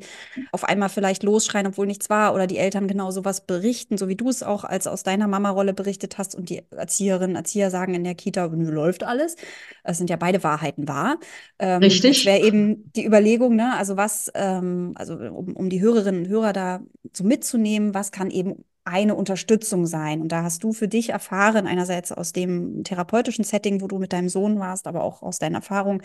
[0.52, 4.16] auf einmal vielleicht losschreien, obwohl nichts war, oder die Eltern genau sowas berichten, so wie
[4.16, 8.04] du es auch als aus deiner Mama-Rolle berichtet hast und die Erzieherinnen, Erzieher sagen in
[8.04, 9.36] der Kita, läuft alles.
[9.84, 11.20] Es sind ja beide Wahrheiten wahr.
[11.60, 12.26] Ähm, Richtig.
[12.26, 13.78] wäre eben die Überlegung, ne?
[13.78, 16.82] Also was, ähm, also um, um die Hörerinnen und Hörer da
[17.16, 20.22] so mitzunehmen, was kann eben eine Unterstützung sein.
[20.22, 24.14] Und da hast du für dich erfahren, einerseits aus dem therapeutischen Setting, wo du mit
[24.14, 26.02] deinem Sohn warst, aber auch aus deiner Erfahrung,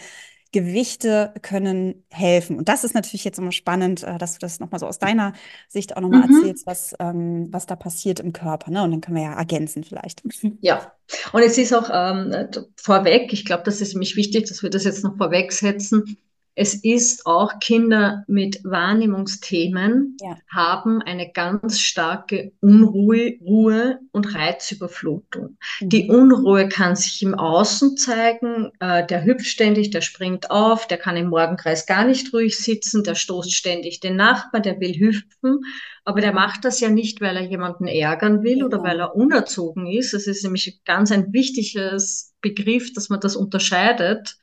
[0.50, 2.56] Gewichte können helfen.
[2.56, 5.34] Und das ist natürlich jetzt immer spannend, äh, dass du das nochmal so aus deiner
[5.68, 6.36] Sicht auch nochmal mhm.
[6.36, 8.70] erzählst, was, ähm, was da passiert im Körper.
[8.70, 8.82] Ne?
[8.82, 10.22] Und dann können wir ja ergänzen vielleicht.
[10.60, 10.92] Ja,
[11.32, 12.34] und es ist auch ähm,
[12.76, 16.18] vorweg, ich glaube, das ist nämlich wichtig, dass wir das jetzt noch vorweg setzen.
[16.58, 20.36] Es ist auch Kinder mit Wahrnehmungsthemen ja.
[20.52, 25.56] haben eine ganz starke Unruhe Ruhe und Reizüberflutung.
[25.80, 25.88] Mhm.
[25.88, 30.98] Die Unruhe kann sich im Außen zeigen, äh, der hüpft ständig, der springt auf, der
[30.98, 35.60] kann im Morgenkreis gar nicht ruhig sitzen, der stoßt ständig den Nachbarn, der will hüpfen,
[36.04, 39.86] aber der macht das ja nicht, weil er jemanden ärgern will oder weil er unerzogen
[39.86, 40.12] ist.
[40.12, 44.38] Das ist nämlich ganz ein wichtiges Begriff, dass man das unterscheidet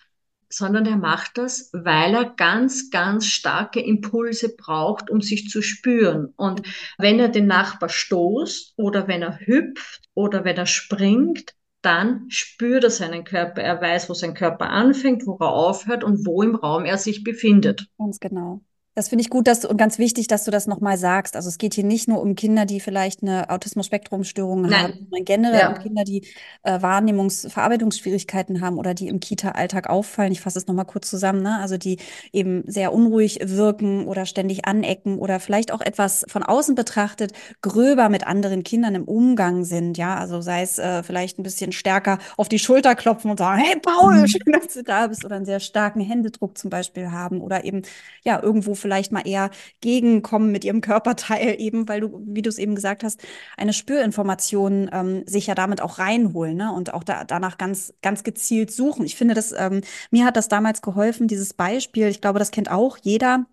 [0.56, 6.34] sondern er macht das, weil er ganz, ganz starke Impulse braucht, um sich zu spüren.
[6.38, 6.62] Und
[6.98, 12.84] wenn er den Nachbar stoßt oder wenn er hüpft oder wenn er springt, dann spürt
[12.84, 13.62] er seinen Körper.
[13.62, 17.24] Er weiß, wo sein Körper anfängt, wo er aufhört und wo im Raum er sich
[17.24, 17.88] befindet.
[17.98, 18.62] Ganz genau.
[18.95, 21.36] Das finde ich gut dass du, und ganz wichtig, dass du das nochmal sagst.
[21.36, 25.60] Also es geht hier nicht nur um Kinder, die vielleicht eine Autismus-Spektrum-Störung haben, sondern generell
[25.60, 25.69] ja.
[25.69, 26.25] um Kinder, die
[26.63, 30.31] äh, Wahrnehmungs-, Verarbeitungsschwierigkeiten haben oder die im Kita-Alltag auffallen.
[30.31, 31.60] Ich fasse es nochmal kurz zusammen, ne?
[31.60, 31.97] Also die
[32.31, 38.08] eben sehr unruhig wirken oder ständig anecken oder vielleicht auch etwas von außen betrachtet gröber
[38.10, 39.97] mit anderen Kindern im Umgang sind.
[39.97, 43.62] Ja, also sei es äh, vielleicht ein bisschen stärker auf die Schulter klopfen und sagen,
[43.62, 44.27] hey Paul, mhm.
[44.27, 47.81] schön, dass du da bist oder einen sehr starken Händedruck zum Beispiel haben oder eben
[48.23, 49.50] ja irgendwo vielleicht mal eher
[49.82, 53.19] gegenkommen mit ihrem Körperteil, eben weil du, wie du es eben gesagt hast,
[53.58, 56.71] eine Spürinformation ähm, sich ja damit auch reinholen ne?
[56.71, 59.06] und auch da, danach ganz, ganz gezielt suchen.
[59.06, 62.69] Ich finde, das, ähm, mir hat das damals geholfen, dieses Beispiel, ich glaube, das kennt
[62.69, 63.48] auch jeder,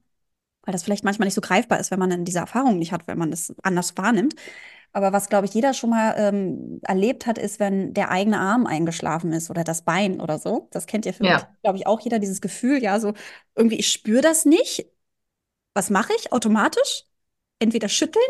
[0.64, 3.07] weil das vielleicht manchmal nicht so greifbar ist, wenn man dann diese Erfahrung nicht hat,
[3.07, 4.35] wenn man das anders wahrnimmt.
[4.92, 8.66] Aber was, glaube ich, jeder schon mal ähm, erlebt hat, ist, wenn der eigene Arm
[8.66, 10.68] eingeschlafen ist oder das Bein oder so.
[10.71, 11.49] Das kennt ihr, ja.
[11.62, 13.14] glaube ich, auch jeder, dieses Gefühl, ja, so
[13.57, 14.87] irgendwie, ich spüre das nicht,
[15.75, 17.05] was mache ich automatisch?
[17.59, 18.25] Entweder schütteln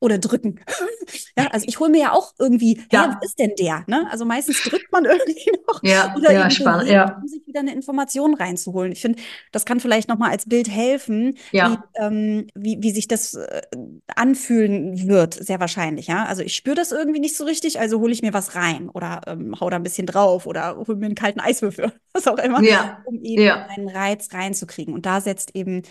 [0.00, 0.60] oder drücken.
[1.36, 3.02] ja, also ich hole mir ja auch irgendwie, ja.
[3.02, 3.84] hey, wo ist denn der?
[3.86, 4.08] Ne?
[4.10, 7.18] Also meistens drückt man irgendwie noch ja, oder ja, spannend, ja.
[7.20, 8.92] um sich wieder eine Information reinzuholen.
[8.92, 9.20] Ich finde,
[9.52, 11.70] das kann vielleicht nochmal als Bild helfen, ja.
[11.70, 13.62] wie, ähm, wie, wie sich das äh,
[14.16, 16.06] anfühlen wird, sehr wahrscheinlich.
[16.06, 18.88] Ja, also ich spüre das irgendwie nicht so richtig, also hole ich mir was rein
[18.88, 22.38] oder ähm, hau da ein bisschen drauf oder hole mir einen kalten Eiswürfel, was auch
[22.38, 23.02] immer, ja.
[23.04, 24.94] um eben einen Reiz reinzukriegen.
[24.94, 25.82] Und da setzt eben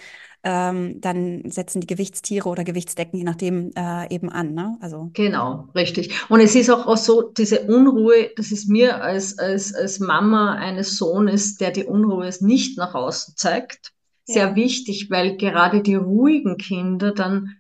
[0.43, 4.54] ähm, dann setzen die Gewichtstiere oder Gewichtsdecken, je nachdem, äh, eben an.
[4.54, 4.78] Ne?
[4.82, 5.10] Also.
[5.13, 6.13] Genau, richtig.
[6.30, 10.56] Und es ist auch, auch so, diese Unruhe, das ist mir als, als, als Mama
[10.56, 13.91] eines Sohnes, der die Unruhe nicht nach außen zeigt,
[14.23, 14.56] sehr ja.
[14.56, 17.56] wichtig, weil gerade die ruhigen Kinder dann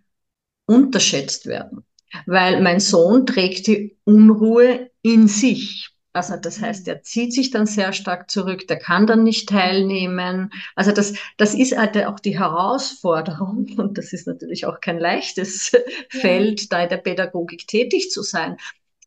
[0.65, 1.83] unterschätzt werden.
[2.25, 5.89] Weil mein Sohn trägt die Unruhe in sich.
[6.11, 10.49] Also das heißt, er zieht sich dann sehr stark zurück, der kann dann nicht teilnehmen.
[10.75, 15.71] Also das, das ist halt auch die Herausforderung und das ist natürlich auch kein leichtes
[16.09, 18.57] Feld, da in der Pädagogik tätig zu sein,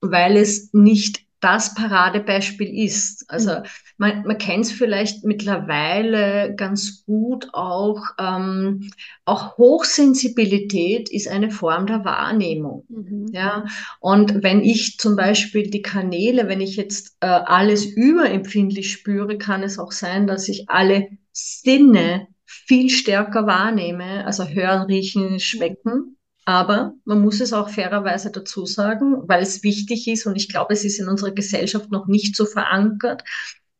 [0.00, 3.24] weil es nicht das Paradebeispiel ist.
[3.28, 3.62] Also mhm.
[3.98, 8.00] man, man kennt es vielleicht mittlerweile ganz gut auch.
[8.18, 8.90] Ähm,
[9.24, 12.84] auch Hochsensibilität ist eine Form der Wahrnehmung.
[12.88, 13.26] Mhm.
[13.32, 13.66] Ja,
[14.00, 19.64] und wenn ich zum Beispiel die Kanäle, wenn ich jetzt äh, alles überempfindlich spüre, kann
[19.64, 26.18] es auch sein, dass ich alle Sinne viel stärker wahrnehme, also hören, riechen, schmecken.
[26.44, 30.74] Aber man muss es auch fairerweise dazu sagen, weil es wichtig ist und ich glaube,
[30.74, 33.22] es ist in unserer Gesellschaft noch nicht so verankert,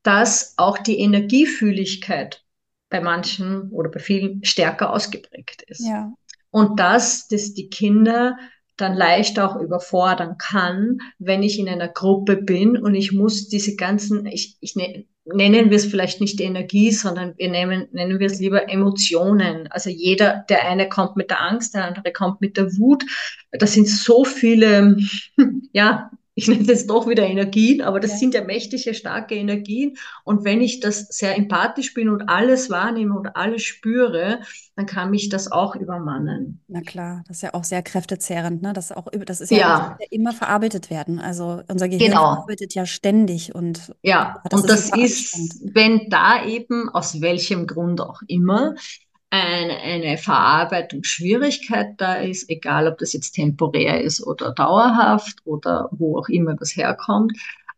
[0.03, 2.45] dass auch die Energiefühligkeit
[2.89, 5.87] bei manchen oder bei vielen stärker ausgeprägt ist.
[5.87, 6.13] Ja.
[6.51, 8.37] Und dass das die Kinder
[8.77, 13.77] dann leicht auch überfordern kann, wenn ich in einer Gruppe bin und ich muss diese
[13.77, 18.27] ganzen, ich, ich ne, nennen wir es vielleicht nicht Energie, sondern wir nehmen, nennen wir
[18.27, 19.69] es lieber Emotionen.
[19.69, 23.05] Also jeder, der eine kommt mit der Angst, der andere kommt mit der Wut.
[23.53, 24.97] Das sind so viele,
[25.73, 28.17] ja, ich nenne jetzt doch wieder Energien, aber das ja.
[28.19, 29.97] sind ja mächtige, starke Energien.
[30.25, 34.41] Und wenn ich das sehr empathisch bin und alles wahrnehme und alles spüre,
[34.75, 36.63] dann kann mich das auch übermannen.
[36.69, 38.73] Na klar, das ist ja auch sehr kräftezehrend, ne?
[38.73, 39.99] Das, auch, das ist ja, ja.
[40.11, 41.19] immer verarbeitet werden.
[41.19, 42.35] Also unser Gehirn genau.
[42.35, 47.67] verarbeitet ja ständig und ja, das und ist das ist, wenn da eben aus welchem
[47.67, 48.75] Grund auch immer
[49.33, 56.19] eine, eine Verarbeitungsschwierigkeit da ist, egal ob das jetzt temporär ist oder dauerhaft oder wo
[56.19, 57.33] auch immer das herkommt,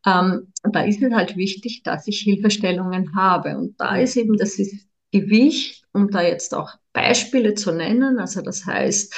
[0.04, 3.56] ähm, da ist es halt wichtig, dass ich Hilfestellungen habe.
[3.56, 8.42] Und da ist eben das ist Gewicht, um da jetzt auch Beispiele zu nennen, also
[8.42, 9.14] das heißt,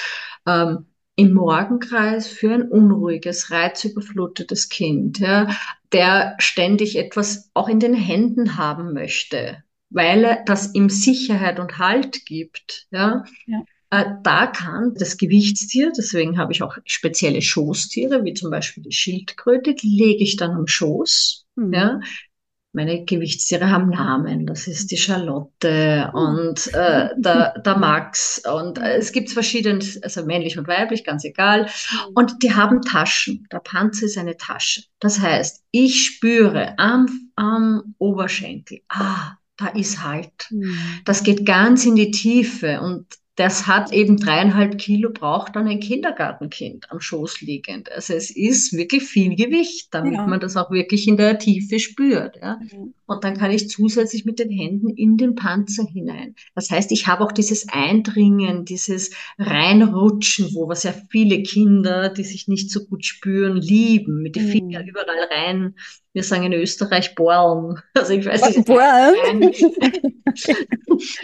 [0.47, 5.49] ähm, im Morgenkreis für ein unruhiges, reizüberflutetes Kind, ja,
[5.93, 9.65] der ständig etwas auch in den Händen haben möchte,
[9.97, 12.87] weil das ihm Sicherheit und Halt gibt.
[12.91, 13.25] Ja?
[13.47, 13.63] ja.
[13.91, 18.93] Äh, da kann das Gewichtstier, deswegen habe ich auch spezielle Schoßtiere, wie zum Beispiel die
[18.93, 21.47] Schildkröte, die lege ich dann am Schoß.
[21.57, 21.73] Mhm.
[21.73, 22.01] Ja?
[22.77, 24.47] meine Gewichtstiere haben Namen.
[24.47, 28.43] Das ist die Charlotte und äh, der, der Max.
[28.47, 31.71] Und äh, es gibt verschiedene, also männlich und weiblich, ganz egal.
[32.15, 33.49] Und die haben Taschen.
[33.51, 34.83] Der Panzer ist eine Tasche.
[35.01, 40.49] Das heißt, ich spüre am, am Oberschenkel, ah, da ist halt.
[40.51, 40.77] Mhm.
[41.05, 45.81] Das geht ganz in die Tiefe und das hat eben dreieinhalb Kilo, braucht dann ein
[45.81, 47.93] Kindergartenkind am Schoß liegend.
[47.93, 50.27] Also es ist wirklich viel Gewicht, damit ja.
[50.27, 52.39] man das auch wirklich in der Tiefe spürt.
[52.41, 52.59] Ja.
[52.59, 52.95] Mhm.
[53.07, 56.35] Und dann kann ich zusätzlich mit den Händen in den Panzer hinein.
[56.55, 62.25] Das heißt, ich habe auch dieses Eindringen, dieses Reinrutschen, wo was ja viele Kinder, die
[62.25, 64.51] sich nicht so gut spüren, lieben, mit den mhm.
[64.51, 65.77] Fingern überall rein.
[66.13, 67.81] Wir sagen in Österreich Borlen.
[67.95, 68.69] Also ich weiß nicht.
[68.69, 69.53] Rein,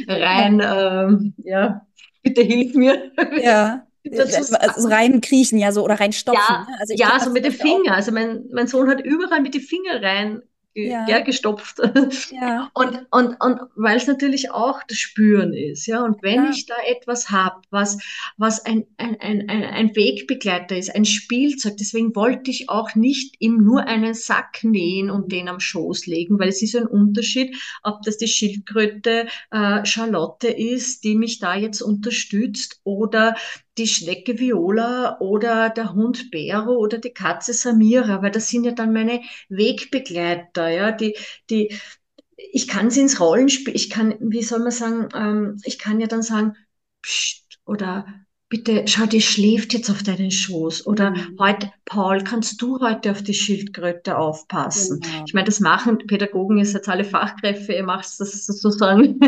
[0.61, 1.87] rein ähm, ja,
[2.23, 3.11] bitte hilf mir.
[3.43, 3.87] Ja.
[4.05, 6.43] Also rein kriechen, ja, so oder rein stopfen.
[6.49, 6.77] Ja, ne?
[6.81, 7.95] also ja so mit den Fingern.
[7.95, 10.43] Also mein, mein Sohn hat überall mit den Fingern rein
[10.75, 11.07] ja.
[11.09, 11.21] ja.
[11.21, 11.81] gestopft.
[12.31, 12.71] Ja.
[12.75, 16.05] Und, und, und weil es natürlich auch das Spüren ist, ja.
[16.05, 16.51] Und wenn ja.
[16.51, 17.99] ich da etwas habe, was,
[18.37, 23.59] was ein, ein, ein, ein Wegbegleiter ist, ein Spielzeug, deswegen wollte ich auch nicht ihm
[23.59, 28.03] nur einen Sack nähen und den am Schoß legen, weil es ist ein Unterschied, ob
[28.03, 33.35] das die Schildkröte äh, Charlotte ist, die mich da jetzt unterstützt, oder
[33.79, 38.73] die Schnecke Viola oder der Hund Bero oder die Katze Samira, weil das sind ja
[38.73, 41.17] dann meine Wegbegleiter, ja, die,
[41.49, 41.75] die,
[42.37, 46.07] ich kann sie ins Rollenspiel, ich kann, wie soll man sagen, ähm, ich kann ja
[46.07, 46.57] dann sagen,
[47.03, 48.07] Psst, oder
[48.53, 50.87] bitte, schau, die schläft jetzt auf deinen Schoß.
[50.87, 51.37] Oder mhm.
[51.39, 55.01] heute, Paul, kannst du heute auf die Schildkröte aufpassen?
[55.01, 55.25] Genau.
[55.27, 59.19] Ich meine, das machen Pädagogen ist jetzt alle Fachkräfte, ihr macht das sozusagen,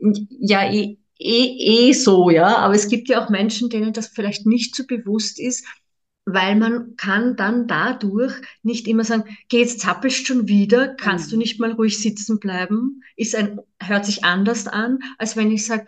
[0.40, 2.56] ja, eh, eh, eh so, ja.
[2.58, 5.64] Aber es gibt ja auch Menschen, denen das vielleicht nicht so bewusst ist,
[6.26, 11.30] weil man kann dann dadurch nicht immer sagen, geh jetzt zappelst schon wieder, kannst mhm.
[11.32, 15.66] du nicht mal ruhig sitzen bleiben, ist ein, hört sich anders an, als wenn ich
[15.66, 15.86] sage,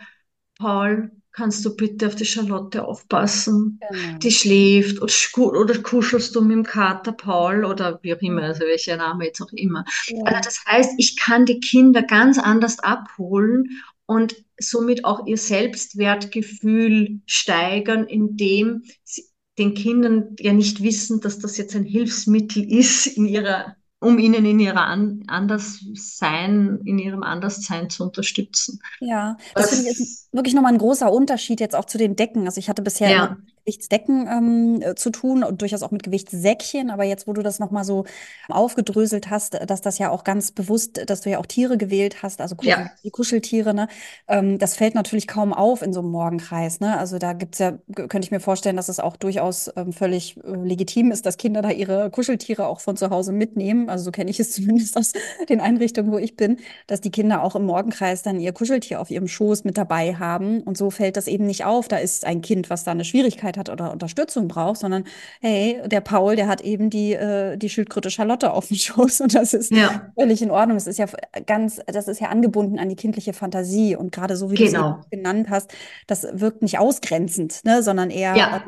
[0.59, 3.79] Paul, kannst du bitte auf die Charlotte aufpassen?
[3.91, 4.19] Genau.
[4.19, 5.13] Die schläft oder,
[5.53, 9.43] oder, kuschelst du mit dem Kater Paul oder wie auch immer, also welcher Name jetzt
[9.43, 9.85] auch immer.
[10.07, 10.23] Ja.
[10.25, 17.21] Also das heißt, ich kann die Kinder ganz anders abholen und somit auch ihr Selbstwertgefühl
[17.27, 19.25] steigern, indem sie
[19.59, 24.45] den Kindern ja nicht wissen, dass das jetzt ein Hilfsmittel ist in ihrer um ihnen
[24.45, 28.81] in ihrer An Anderssein, in ihrem Anderssein zu unterstützen.
[29.01, 32.15] Ja, das, das finde ich ist wirklich nochmal ein großer Unterschied jetzt auch zu den
[32.15, 32.45] Decken.
[32.45, 33.37] Also ich hatte bisher ja.
[33.67, 36.91] Gewichtsdecken ähm, äh, zu tun und durchaus auch mit Gewichtssäckchen.
[36.91, 38.05] Aber jetzt, wo du das nochmal so
[38.49, 42.41] aufgedröselt hast, dass das ja auch ganz bewusst, dass du ja auch Tiere gewählt hast,
[42.41, 42.91] also Kuschel, ja.
[43.03, 43.89] die Kuscheltiere, ne?
[44.29, 46.79] Ähm, das fällt natürlich kaum auf in so einem Morgenkreis.
[46.79, 46.97] Ne?
[46.97, 50.55] Also da gibt's ja, könnte ich mir vorstellen, dass es auch durchaus ähm, völlig äh,
[50.55, 53.89] legitim ist, dass Kinder da ihre Kuscheltiere auch von zu Hause mitnehmen.
[53.89, 55.13] Also so kenne ich es zumindest aus
[55.49, 59.11] den Einrichtungen, wo ich bin, dass die Kinder auch im Morgenkreis dann ihr Kuscheltier auf
[59.11, 60.61] ihrem Schoß mit dabei haben.
[60.63, 61.89] Und so fällt das eben nicht auf.
[61.89, 65.05] Da ist ein Kind, was da eine Schwierigkeit Möglichkeit hat oder Unterstützung braucht, sondern
[65.41, 69.35] hey, der Paul, der hat eben die, äh, die Schildkröte Charlotte auf dem Schoß und
[69.35, 70.13] das ist ja.
[70.19, 70.77] völlig in Ordnung.
[70.77, 71.07] Es ist ja
[71.47, 74.93] ganz, das ist ja angebunden an die kindliche Fantasie und gerade so wie genau.
[74.93, 75.73] du es genannt hast,
[76.07, 78.63] das wirkt nicht ausgrenzend, ne, sondern eher ja.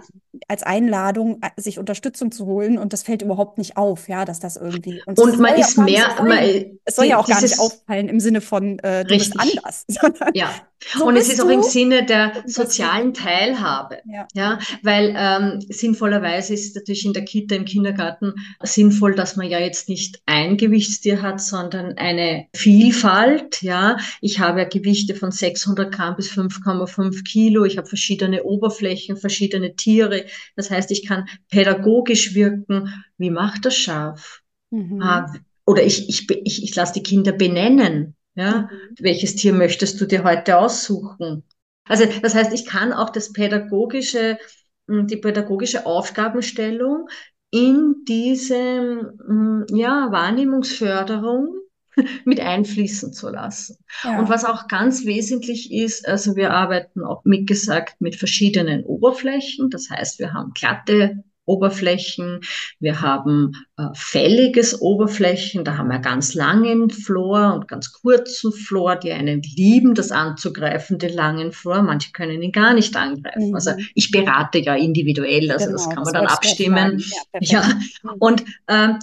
[0.48, 4.40] als Einladung, äh, sich Unterstützung zu holen und das fällt überhaupt nicht auf, ja, dass
[4.40, 6.38] das irgendwie und, und man ist mehr, man,
[6.85, 9.35] es soll ja auch gar nicht auffallen im Sinne von äh, du richtig.
[9.35, 10.51] bist anders, sondern ja.
[10.81, 13.99] So und es ist auch im Sinne der sozialen Teilhabe.
[14.07, 14.29] Ja.
[14.35, 19.49] ja weil ähm, sinnvollerweise ist es natürlich in der Kita, im Kindergarten sinnvoll, dass man
[19.49, 23.61] ja jetzt nicht ein Gewichtstier hat, sondern eine Vielfalt.
[23.62, 27.64] Ja, ich habe ja Gewichte von 600 Gramm bis 5,5 Kilo.
[27.64, 30.27] Ich habe verschiedene Oberflächen, verschiedene Tiere.
[30.55, 33.05] Das heißt, ich kann pädagogisch wirken.
[33.19, 34.43] Wie macht das Schaf?
[34.71, 35.03] Mhm.
[35.03, 35.33] Ah,
[35.67, 38.14] oder ich, ich, ich, ich lasse die Kinder benennen.
[38.38, 38.94] Ja, mhm.
[39.01, 41.42] welches Tier möchtest du dir heute aussuchen?
[41.85, 44.38] Also das heißt, ich kann auch das pädagogische,
[44.87, 47.09] hm, die pädagogische Aufgabenstellung
[47.51, 51.48] in diese hm, ja, Wahrnehmungsförderung
[52.24, 53.79] mit einfließen zu lassen.
[54.05, 54.20] Ja.
[54.20, 59.68] Und was auch ganz wesentlich ist, also wir arbeiten auch, wie gesagt, mit verschiedenen Oberflächen.
[59.68, 62.41] Das heißt, wir haben glatte Oberflächen,
[62.79, 68.97] wir haben äh, fälliges Oberflächen, da haben wir ganz langen Flor und ganz kurzen Flor,
[68.97, 73.49] die einen lieben, das anzugreifen, den langen Flor, manche können ihn gar nicht angreifen.
[73.51, 73.55] Mhm.
[73.55, 77.05] Also ich berate ja individuell, also genau, das kann man dann abstimmen.
[77.41, 77.81] Ja, ja,
[78.19, 78.99] und ähm,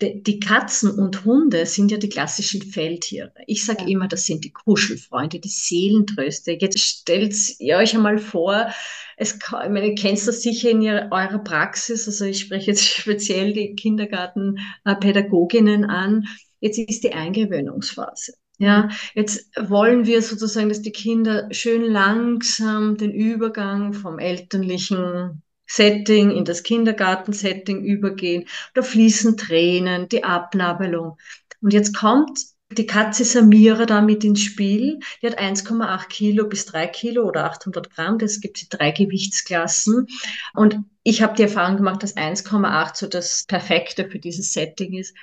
[0.00, 3.32] die Katzen und Hunde sind ja die klassischen Feldtiere.
[3.46, 6.52] Ich sage immer, das sind die Kuschelfreunde, die Seelentröste.
[6.52, 8.68] Jetzt stellt ihr euch einmal vor,
[9.16, 12.06] es, ich meine, ihr kennt das sicher in ihrer, eurer Praxis.
[12.06, 16.24] Also ich spreche jetzt speziell die Kindergartenpädagoginnen an.
[16.60, 18.34] jetzt ist die Eingewöhnungsphase.
[18.58, 25.42] Ja, jetzt wollen wir sozusagen, dass die Kinder schön langsam den Übergang vom elterlichen
[25.74, 28.46] Setting in das Kindergartensetting übergehen.
[28.74, 31.16] Da fließen Tränen, die Abnabelung.
[31.60, 32.38] Und jetzt kommt
[32.72, 34.98] die Katze Samira da mit ins Spiel.
[35.20, 38.18] Die hat 1,8 Kilo bis 3 Kilo oder 800 Gramm.
[38.18, 40.06] Das gibt sie drei Gewichtsklassen.
[40.54, 45.14] Und ich habe die Erfahrung gemacht, dass 1,8 so das Perfekte für dieses Setting ist.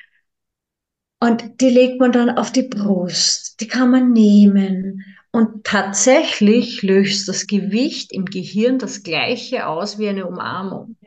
[1.22, 3.60] Und die legt man dann auf die Brust.
[3.60, 5.04] Die kann man nehmen.
[5.32, 10.98] Und tatsächlich löst das Gewicht im Gehirn das gleiche aus wie eine Umarmung.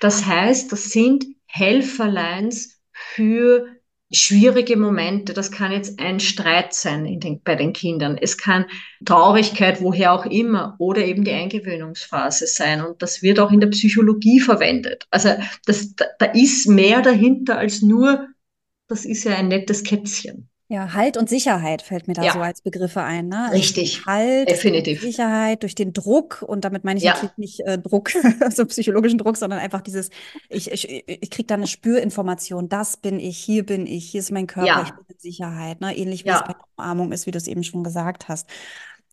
[0.00, 3.66] Das heißt, das sind Helferleins für
[4.12, 5.32] schwierige Momente.
[5.32, 8.16] Das kann jetzt ein Streit sein den, bei den Kindern.
[8.20, 8.66] Es kann
[9.04, 12.82] Traurigkeit, woher auch immer, oder eben die Eingewöhnungsphase sein.
[12.82, 15.06] Und das wird auch in der Psychologie verwendet.
[15.10, 15.30] Also
[15.64, 18.28] das, da ist mehr dahinter als nur,
[18.88, 20.48] das ist ja ein nettes Kätzchen.
[20.68, 22.32] Ja, Halt und Sicherheit fällt mir da ja.
[22.32, 23.28] so als Begriffe ein.
[23.28, 23.44] Ne?
[23.44, 24.04] Also Richtig.
[24.04, 25.00] Halt, definitiv.
[25.00, 27.14] Sicherheit durch den Druck und damit meine ich ja.
[27.14, 28.10] natürlich nicht äh, Druck,
[28.50, 30.10] so psychologischen Druck, sondern einfach dieses,
[30.48, 34.32] ich, ich, ich kriege da eine Spürinformation, das bin ich, hier bin ich, hier ist
[34.32, 34.82] mein Körper, ja.
[34.82, 35.80] ich bin in Sicherheit.
[35.80, 35.96] Ne?
[35.96, 38.48] Ähnlich wie es bei der Umarmung ist, wie du es eben schon gesagt hast.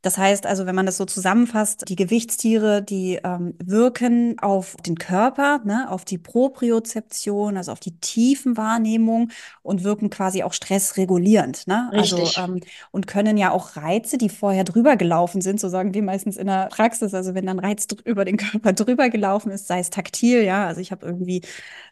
[0.03, 4.97] Das heißt also, wenn man das so zusammenfasst, die Gewichtstiere, die ähm, wirken auf den
[4.97, 11.67] Körper, ne, auf die Propriozeption, also auf die Tiefenwahrnehmung und wirken quasi auch stressregulierend.
[11.67, 11.89] Ne?
[11.93, 12.37] Also, Richtig.
[12.37, 12.59] Also, ähm,
[12.91, 16.47] und können ja auch Reize, die vorher drüber gelaufen sind, so sagen wir meistens in
[16.47, 20.43] der Praxis, also wenn dann Reiz über den Körper drüber gelaufen ist, sei es taktil,
[20.43, 21.43] ja, also ich habe irgendwie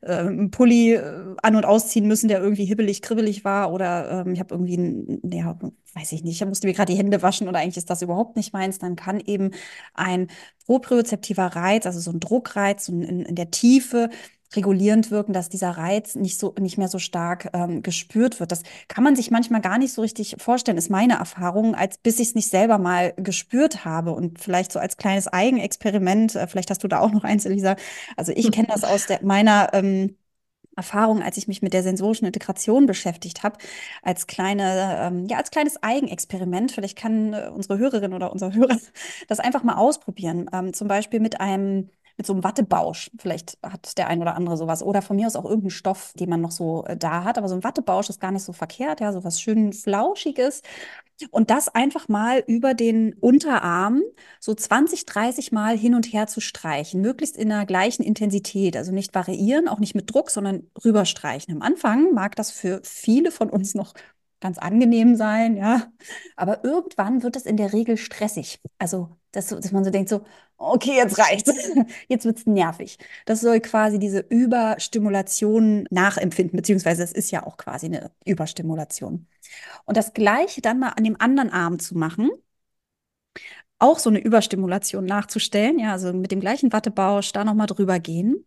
[0.02, 4.34] äh, einen Pulli äh, an- und ausziehen müssen, der irgendwie hibbelig, kribbelig war oder ähm,
[4.34, 5.58] ich habe irgendwie, ein, ja,
[5.96, 8.36] weiß ich nicht, ich musste mir gerade die Hände waschen oder eigentlich ist das überhaupt
[8.36, 9.52] nicht meins, dann kann eben
[9.94, 10.28] ein
[10.66, 14.10] propriozeptiver Reiz, also so ein Druckreiz so in, in der Tiefe,
[14.56, 18.52] regulierend wirken, dass dieser Reiz nicht so nicht mehr so stark ähm, gespürt wird.
[18.52, 22.20] Das kann man sich manchmal gar nicht so richtig vorstellen, ist meine Erfahrung, als bis
[22.20, 26.36] ich es nicht selber mal gespürt habe und vielleicht so als kleines Eigenexperiment.
[26.36, 27.76] Äh, vielleicht hast du da auch noch eins, Elisa.
[28.18, 30.18] Also ich kenne das aus der, meiner ähm,
[30.82, 33.58] Erfahrung, als ich mich mit der sensorischen Integration beschäftigt habe,
[34.02, 36.72] als kleine, ähm, ja, als kleines Eigenexperiment.
[36.72, 38.78] Vielleicht kann äh, unsere Hörerin oder unser Hörer
[39.28, 40.50] das einfach mal ausprobieren.
[40.54, 43.10] Ähm, zum Beispiel mit einem mit so einem Wattebausch.
[43.20, 44.84] Vielleicht hat der ein oder andere sowas.
[44.84, 47.38] Oder von mir aus auch irgendeinen Stoff, den man noch so äh, da hat.
[47.38, 50.62] Aber so ein Wattebausch ist gar nicht so verkehrt, ja, so was schön Flauschiges.
[51.30, 54.02] Und das einfach mal über den Unterarm
[54.40, 58.92] so 20, 30 Mal hin und her zu streichen, möglichst in der gleichen Intensität, also
[58.92, 61.54] nicht variieren, auch nicht mit Druck, sondern rüberstreichen.
[61.56, 63.94] Am Anfang mag das für viele von uns noch
[64.40, 65.92] ganz angenehm sein, ja.
[66.36, 68.60] Aber irgendwann wird es in der Regel stressig.
[68.80, 70.24] Also, dass, dass man so denkt, so,
[70.58, 71.52] okay, jetzt reicht's.
[72.08, 72.98] Jetzt wird's nervig.
[73.26, 79.28] Das soll quasi diese Überstimulation nachempfinden, beziehungsweise es ist ja auch quasi eine Überstimulation.
[79.86, 82.30] Und das Gleiche dann mal an dem anderen Arm zu machen,
[83.80, 88.46] auch so eine Überstimulation nachzustellen, ja, also mit dem gleichen Wattebausch da nochmal drüber gehen.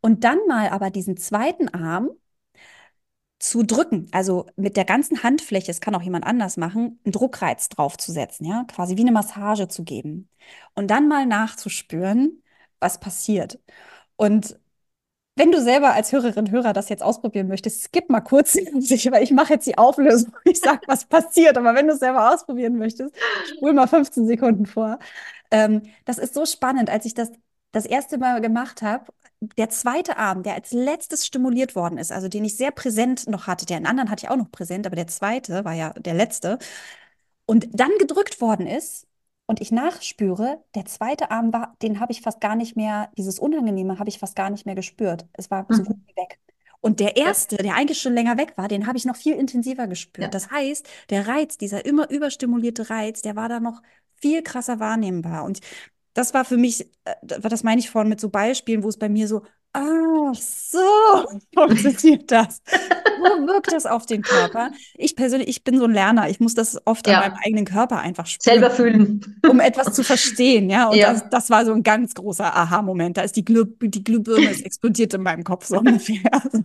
[0.00, 2.10] Und dann mal aber diesen zweiten Arm
[3.38, 7.68] zu drücken, also mit der ganzen Handfläche, es kann auch jemand anders machen, einen Druckreiz
[7.68, 10.28] draufzusetzen, ja, quasi wie eine Massage zu geben.
[10.74, 12.42] Und dann mal nachzuspüren,
[12.80, 13.60] was passiert.
[14.16, 14.58] Und
[15.36, 19.30] wenn du selber als Hörerin, Hörer das jetzt ausprobieren möchtest, skip mal kurz, weil ich
[19.30, 20.32] mache jetzt die Auflösung.
[20.44, 21.56] Ich sage, was passiert.
[21.56, 23.14] Aber wenn du es selber ausprobieren möchtest,
[23.56, 24.98] spul mal 15 Sekunden vor.
[25.50, 27.30] Ähm, das ist so spannend, als ich das
[27.72, 29.12] das erste Mal gemacht habe.
[29.56, 33.46] Der zweite Arm, der als letztes stimuliert worden ist, also den ich sehr präsent noch
[33.46, 36.58] hatte, den anderen hatte ich auch noch präsent, aber der zweite war ja der letzte,
[37.46, 39.06] und dann gedrückt worden ist,
[39.46, 43.38] und ich nachspüre, der zweite Arm war, den habe ich fast gar nicht mehr, dieses
[43.38, 45.26] Unangenehme habe ich fast gar nicht mehr gespürt.
[45.32, 45.86] Es war so mhm.
[45.86, 46.38] gut wie weg.
[46.80, 49.86] Und der erste, der eigentlich schon länger weg war, den habe ich noch viel intensiver
[49.86, 50.26] gespürt.
[50.26, 50.30] Ja.
[50.30, 53.80] Das heißt, der Reiz, dieser immer überstimulierte Reiz, der war da noch
[54.16, 55.44] viel krasser wahrnehmbar.
[55.44, 55.60] Und
[56.18, 59.08] das war für mich, äh, das meine ich vorhin mit so Beispielen, wo es bei
[59.08, 59.42] mir so,
[59.74, 60.78] Ach so,
[61.54, 62.62] funktioniert das.
[63.18, 64.70] So wirkt das auf den Körper.
[64.94, 66.30] Ich persönlich, ich bin so ein Lerner.
[66.30, 67.20] Ich muss das oft ja.
[67.20, 68.60] an meinem eigenen Körper einfach spüren.
[68.60, 69.40] Selber fühlen.
[69.48, 70.88] Um etwas zu verstehen, ja.
[70.88, 71.12] Und ja.
[71.12, 73.18] Das, das, war so ein ganz großer Aha-Moment.
[73.18, 76.18] Da ist die, Glüh, die Glühbirne explodiert in meinem Kopf so ungefähr.
[76.38, 76.62] Also,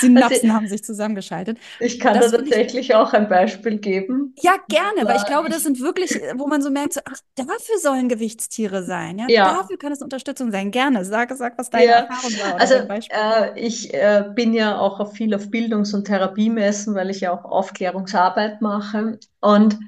[0.00, 1.58] Synapsen also, haben sich zusammengeschaltet.
[1.80, 4.34] Ich kann das da tatsächlich ich, auch ein Beispiel geben.
[4.40, 7.78] Ja, gerne, weil ich glaube, das sind wirklich, wo man so merkt, so, ach, dafür
[7.80, 9.18] sollen Gewichtstiere sein.
[9.18, 9.26] Ja?
[9.28, 9.54] ja.
[9.54, 10.70] Dafür kann es Unterstützung sein.
[10.70, 11.04] Gerne.
[11.04, 15.34] Sag, sag was deine Erfahrung war also äh, ich äh, bin ja auch auf viel
[15.34, 19.18] auf Bildungs- und Therapiemessen, weil ich ja auch Aufklärungsarbeit mache.
[19.40, 19.78] Und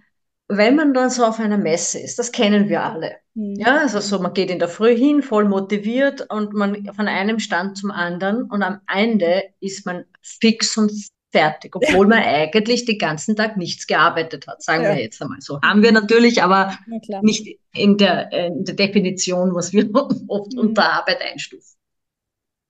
[0.48, 3.16] wenn man dann so auf einer Messe ist, das kennen wir alle.
[3.34, 3.56] Mhm.
[3.56, 7.38] Ja, also so, man geht in der Früh hin, voll motiviert und man von einem
[7.38, 10.92] Stand zum anderen und am Ende ist man fix und
[11.32, 14.94] fertig, obwohl man eigentlich den ganzen Tag nichts gearbeitet hat, sagen ja.
[14.94, 15.60] wir jetzt einmal so.
[15.60, 16.78] Haben wir natürlich, aber
[17.20, 19.90] nicht in der, in der, Definition, was wir
[20.28, 20.58] oft mhm.
[20.58, 21.75] unter Arbeit einstufen.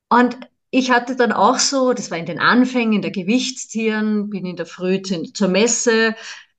[0.09, 0.37] Und
[0.71, 4.67] ich hatte dann auch so, das war in den Anfängen der Gewichtstieren, bin in der
[4.67, 6.15] Früh zur Messe,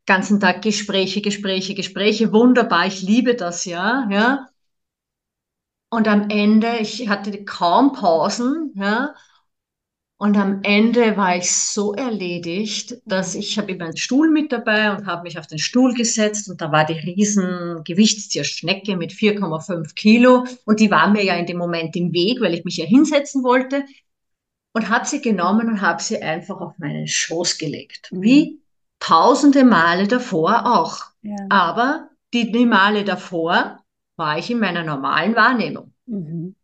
[0.06, 4.48] ganzen Tag Gespräche, Gespräche, Gespräche, wunderbar, ich liebe das ja, ja.
[5.90, 9.16] Und am Ende, ich hatte kaum Pausen, ja.
[10.20, 14.92] Und am Ende war ich so erledigt, dass ich habe immer einen Stuhl mit dabei
[14.92, 19.94] und habe mich auf den Stuhl gesetzt und da war die riesen Gewichtstierschnecke mit 4,5
[19.94, 22.86] Kilo und die war mir ja in dem Moment im Weg, weil ich mich ja
[22.86, 23.86] hinsetzen wollte
[24.74, 28.12] und habe sie genommen und habe sie einfach auf meinen Schoß gelegt.
[28.12, 28.22] Mhm.
[28.24, 28.62] Wie
[29.00, 31.06] tausende Male davor auch.
[31.22, 31.36] Ja.
[31.50, 33.84] Aber die, die Male davor
[34.16, 35.94] war ich in meiner normalen Wahrnehmung.
[36.08, 36.56] Mhm.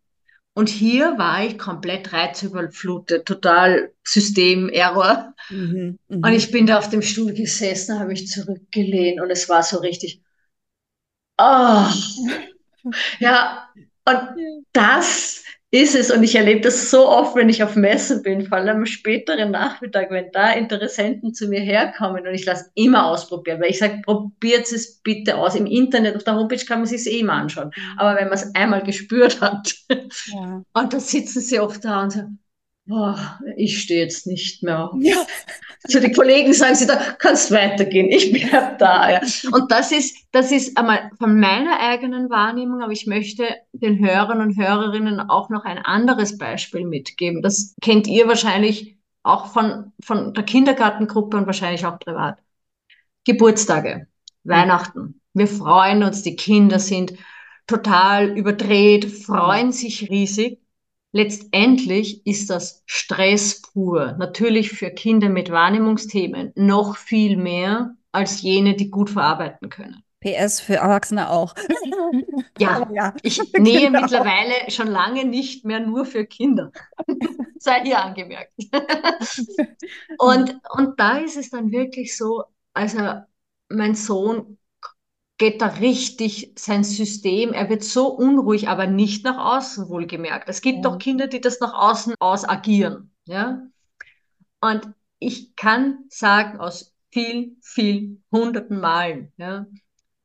[0.54, 5.34] Und hier war ich komplett reizüberflutet, total System-Error.
[5.50, 6.28] Mhm, mh.
[6.28, 9.78] Und ich bin da auf dem Stuhl gesessen, habe mich zurückgelehnt und es war so
[9.78, 10.22] richtig,
[11.38, 11.88] oh,
[13.20, 13.68] ja,
[14.06, 15.43] und das
[15.74, 16.12] ist es.
[16.12, 19.50] Und ich erlebe das so oft, wenn ich auf Messen bin, vor allem am späteren
[19.50, 24.00] Nachmittag, wenn da Interessenten zu mir herkommen und ich lasse immer ausprobieren, weil ich sage,
[24.04, 25.56] probiert es bitte aus.
[25.56, 27.72] Im Internet, auf der Homepage kann man sich eh mal anschauen.
[27.74, 27.98] Mhm.
[27.98, 29.74] Aber wenn man es einmal gespürt hat,
[30.26, 30.62] ja.
[30.72, 32.38] und da sitzen sie oft da und sagen,
[32.86, 34.94] boah, ich stehe jetzt nicht mehr auf.
[35.00, 35.16] Ja.
[35.88, 39.10] Zu den Kollegen sagen sie, da kannst weitergehen, ich bleib da.
[39.10, 39.20] Ja.
[39.52, 44.40] Und das ist, das ist einmal von meiner eigenen Wahrnehmung, aber ich möchte den Hörern
[44.40, 47.42] und Hörerinnen auch noch ein anderes Beispiel mitgeben.
[47.42, 52.38] Das kennt ihr wahrscheinlich auch von, von der Kindergartengruppe und wahrscheinlich auch privat.
[53.24, 54.06] Geburtstage,
[54.44, 55.20] Weihnachten.
[55.32, 57.14] Wir freuen uns, die Kinder sind
[57.66, 60.60] total überdreht, freuen sich riesig.
[61.14, 64.16] Letztendlich ist das Stress pur.
[64.18, 70.02] Natürlich für Kinder mit Wahrnehmungsthemen noch viel mehr als jene, die gut verarbeiten können.
[70.18, 71.54] PS für Erwachsene auch.
[72.58, 74.00] Ja, ja ich nähe genau.
[74.00, 76.72] mittlerweile schon lange nicht mehr nur für Kinder.
[77.60, 78.52] Sei hier angemerkt.
[80.18, 82.42] und, und da ist es dann wirklich so,
[82.72, 83.20] also
[83.68, 84.58] mein Sohn
[85.38, 90.48] geht da richtig sein System, er wird so unruhig, aber nicht nach außen wohlgemerkt.
[90.48, 90.82] Es gibt ja.
[90.82, 93.10] doch Kinder, die das nach außen aus agieren.
[93.24, 93.66] Ja?
[94.60, 99.66] Und ich kann sagen, aus vielen, vielen hunderten Malen, ja,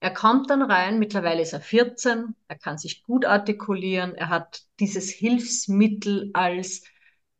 [0.01, 4.63] er kommt dann rein, mittlerweile ist er 14, er kann sich gut artikulieren, er hat
[4.79, 6.85] dieses Hilfsmittel als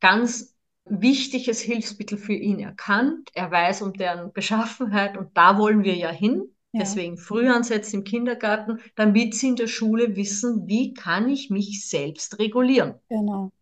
[0.00, 0.54] ganz
[0.84, 6.10] wichtiges Hilfsmittel für ihn erkannt, er weiß um deren Beschaffenheit und da wollen wir ja
[6.10, 6.54] hin.
[6.72, 6.80] Ja.
[6.80, 12.38] Deswegen Frühansätze im Kindergarten, damit sie in der Schule wissen, wie kann ich mich selbst
[12.38, 12.94] regulieren.
[13.08, 13.52] Genau.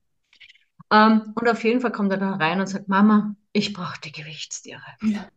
[0.90, 4.12] Ähm, und auf jeden Fall kommt er dann rein und sagt, Mama, ich brauche die
[4.12, 4.82] Gewichtstiere.
[5.02, 5.28] Ja.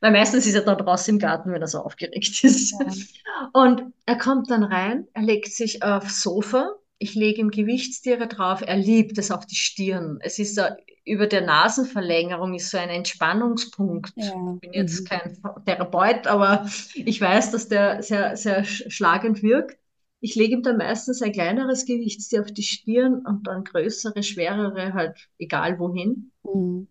[0.00, 2.72] Weil meistens ist er da draußen im Garten, wenn er so aufgeregt ist.
[2.72, 3.50] Ja.
[3.52, 8.62] Und er kommt dann rein, er legt sich aufs Sofa, ich lege ihm Gewichtstiere drauf,
[8.62, 10.18] er liebt es auf die Stirn.
[10.20, 10.62] Es ist so,
[11.10, 14.12] über der Nasenverlängerung ist so ein Entspannungspunkt.
[14.16, 14.26] Ja.
[14.54, 15.04] Ich bin jetzt mhm.
[15.06, 19.78] kein Therapeut, aber ich weiß, dass der sehr, sehr schlagend wirkt.
[20.20, 24.92] Ich lege ihm dann meistens ein kleineres Gewichtstier auf die Stirn und dann größere, schwerere,
[24.92, 26.30] halt egal wohin.
[26.44, 26.86] Mhm.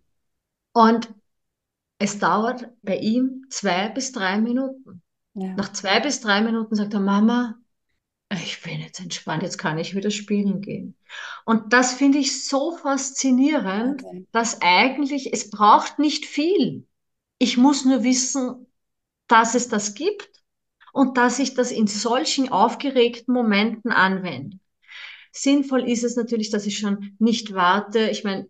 [0.74, 1.10] Und
[1.98, 5.02] es dauert bei ihm zwei bis drei Minuten.
[5.34, 5.54] Ja.
[5.56, 7.56] Nach zwei bis drei Minuten sagt er, Mama,
[8.36, 10.96] ich bin jetzt entspannt, jetzt kann ich wieder spielen gehen.
[11.46, 14.28] Und das finde ich so faszinierend, okay.
[14.32, 16.86] dass eigentlich, es braucht nicht viel.
[17.40, 18.68] Ich muss nur wissen,
[19.28, 20.30] dass es das gibt
[20.94, 24.60] und dass ich das in solchen aufgeregten Momenten anwende.
[25.32, 28.10] Sinnvoll ist es natürlich, dass ich schon nicht warte.
[28.10, 28.50] Ich meine,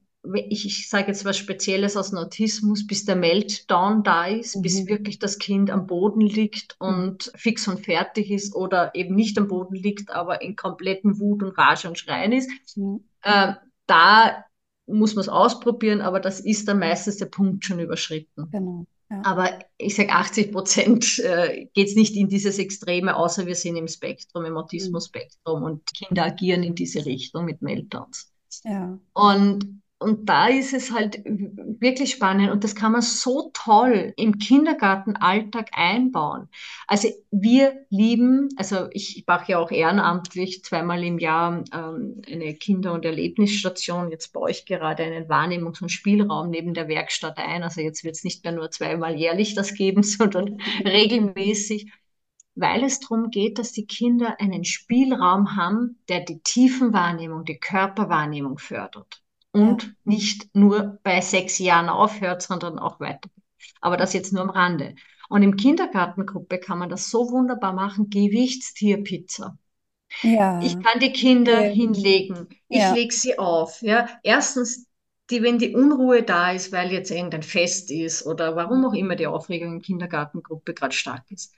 [0.49, 4.61] ich, ich sage jetzt was Spezielles aus dem Autismus, bis der Meltdown da ist, mhm.
[4.61, 9.37] bis wirklich das Kind am Boden liegt und fix und fertig ist oder eben nicht
[9.37, 12.49] am Boden liegt, aber in kompletten Wut und Rage und Schreien ist.
[12.75, 13.03] Mhm.
[13.21, 13.53] Äh,
[13.87, 14.45] da
[14.87, 18.49] muss man es ausprobieren, aber das ist dann meistens der Punkt schon überschritten.
[18.51, 18.85] Genau.
[19.11, 19.21] Ja.
[19.23, 23.75] Aber ich sage, 80 Prozent äh, geht es nicht in dieses Extreme, außer wir sind
[23.75, 28.31] im Spektrum, im Autismus-Spektrum und Kinder agieren in diese Richtung mit Meltdowns.
[28.63, 28.99] Ja.
[29.13, 34.37] Und und da ist es halt wirklich spannend und das kann man so toll im
[34.37, 36.47] Kindergartenalltag einbauen.
[36.87, 42.93] Also wir lieben, also ich mache ja auch ehrenamtlich zweimal im Jahr ähm, eine Kinder-
[42.93, 44.09] und Erlebnisstation.
[44.09, 47.63] Jetzt baue ich gerade einen Wahrnehmungs- und Spielraum neben der Werkstatt ein.
[47.63, 51.91] Also jetzt wird es nicht mehr nur zweimal jährlich das geben, sondern regelmäßig
[52.55, 58.57] weil es darum geht, dass die Kinder einen Spielraum haben, der die Tiefenwahrnehmung, die Körperwahrnehmung
[58.57, 59.21] fördert
[59.59, 63.29] und nicht nur bei sechs Jahren aufhört, sondern auch weiter.
[63.81, 64.95] Aber das jetzt nur am Rande.
[65.29, 69.57] Und im Kindergartengruppe kann man das so wunderbar machen, Gewichtstierpizza.
[70.23, 70.59] Ja.
[70.61, 71.71] Ich kann die Kinder ja.
[71.71, 72.47] hinlegen.
[72.67, 72.93] Ich ja.
[72.93, 73.81] lege sie auf.
[73.81, 74.09] Ja.
[74.23, 74.87] Erstens,
[75.29, 79.15] die, wenn die Unruhe da ist, weil jetzt irgendein Fest ist oder warum auch immer
[79.15, 81.53] die Aufregung in Kindergartengruppe gerade stark ist.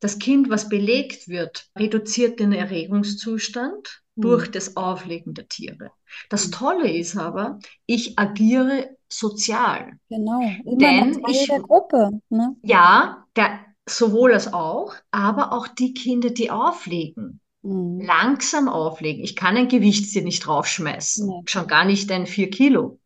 [0.00, 4.22] Das Kind, was belegt wird, reduziert den Erregungszustand mhm.
[4.22, 5.90] durch das Auflegen der Tiere.
[6.28, 6.52] Das hm.
[6.52, 9.98] Tolle ist aber, ich agiere sozial.
[10.08, 12.10] Genau, immer denn ich, der Gruppe.
[12.28, 12.56] Ne?
[12.62, 17.40] Ja, der, sowohl als auch, aber auch die Kinder, die auflegen.
[17.62, 18.00] Mhm.
[18.00, 19.24] Langsam auflegen.
[19.24, 21.26] Ich kann ein Gewichtstier nicht draufschmeißen.
[21.26, 21.42] Nee.
[21.46, 22.98] Schon gar nicht ein 4 Kilo.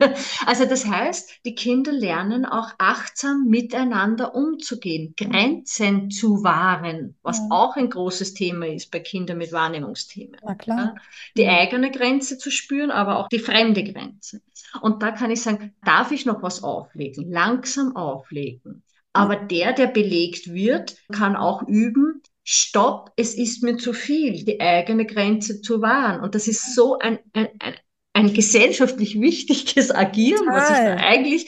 [0.46, 7.46] Also das heißt, die Kinder lernen auch achtsam miteinander umzugehen, Grenzen zu wahren, was ja.
[7.50, 10.36] auch ein großes Thema ist bei Kindern mit Wahrnehmungsthemen.
[10.42, 10.94] Na klar.
[11.36, 14.40] Die eigene Grenze zu spüren, aber auch die fremde Grenze.
[14.80, 17.30] Und da kann ich sagen, darf ich noch was auflegen?
[17.30, 18.82] Langsam auflegen.
[19.12, 24.60] Aber der, der belegt wird, kann auch üben, Stopp, es ist mir zu viel, die
[24.60, 26.20] eigene Grenze zu wahren.
[26.20, 27.74] Und das ist so ein, ein, ein,
[28.20, 30.56] ein gesellschaftlich wichtiges Agieren, Total.
[30.56, 31.46] was ich da eigentlich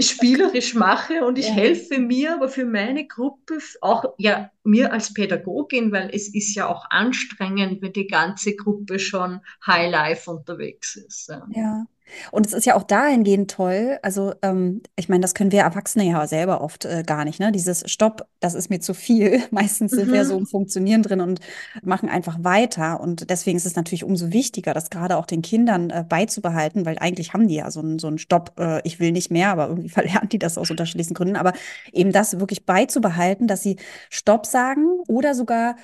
[0.00, 1.54] spielerisch mache und ich ja.
[1.54, 6.68] helfe mir, aber für meine Gruppe auch ja mir als Pädagogin, weil es ist ja
[6.68, 11.28] auch anstrengend, wenn die ganze Gruppe schon High Life unterwegs ist.
[11.28, 11.46] Ja.
[11.54, 11.86] ja.
[12.30, 16.04] Und es ist ja auch dahingehend toll, also ähm, ich meine, das können wir Erwachsene
[16.04, 17.52] ja selber oft äh, gar nicht, ne?
[17.52, 19.42] Dieses Stopp, das ist mir zu viel.
[19.50, 20.12] Meistens sind mhm.
[20.12, 21.40] wir so im Funktionieren drin und
[21.82, 23.00] machen einfach weiter.
[23.00, 26.98] Und deswegen ist es natürlich umso wichtiger, das gerade auch den Kindern äh, beizubehalten, weil
[26.98, 29.88] eigentlich haben die ja so einen so Stopp, äh, ich will nicht mehr, aber irgendwie
[30.00, 31.36] verlernen die das aus unterschiedlichen Gründen.
[31.36, 31.52] Aber
[31.92, 33.76] eben das wirklich beizubehalten, dass sie
[34.10, 35.76] Stopp sagen oder sogar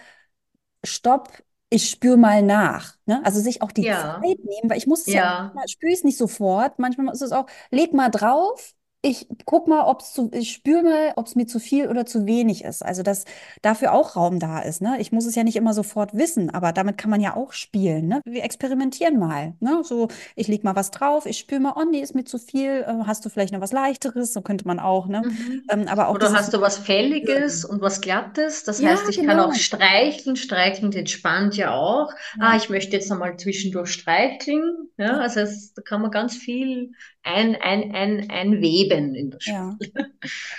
[0.84, 2.94] Stopp, ich spüre mal nach.
[3.06, 3.20] Ne?
[3.24, 4.20] Also sich auch die ja.
[4.20, 6.78] Zeit nehmen, weil ich muss es ja, ja spüre es nicht sofort.
[6.78, 8.74] Manchmal ist es auch, leg mal drauf,
[9.06, 12.06] ich guck mal, ob es zu, ich spüre mal, ob es mir zu viel oder
[12.06, 12.84] zu wenig ist.
[12.84, 13.24] Also, dass
[13.62, 14.82] dafür auch Raum da ist.
[14.82, 14.96] Ne?
[14.98, 18.08] Ich muss es ja nicht immer sofort wissen, aber damit kann man ja auch spielen.
[18.08, 18.20] Ne?
[18.24, 19.54] Wir experimentieren mal.
[19.60, 19.82] Ne?
[19.84, 22.84] So, ich leg mal was drauf, ich spüre mal, oh nee, ist mir zu viel.
[22.84, 24.32] Äh, hast du vielleicht noch was Leichteres?
[24.32, 25.06] So könnte man auch.
[25.06, 25.22] Ne?
[25.24, 25.62] Mhm.
[25.70, 28.64] Ähm, aber auch oder hast du was Fälliges und was Glattes?
[28.64, 29.34] Das ja, heißt, ich genau.
[29.34, 30.34] kann auch streicheln.
[30.34, 32.10] Streicheln entspannt ja auch.
[32.40, 32.48] Ja.
[32.48, 34.88] Ah, ich möchte jetzt nochmal zwischendurch streicheln.
[34.98, 36.90] Ja, also es, da kann man ganz viel
[37.26, 39.54] ein, ein, ein, ein Weben in das Spiel.
[39.54, 39.76] Ja.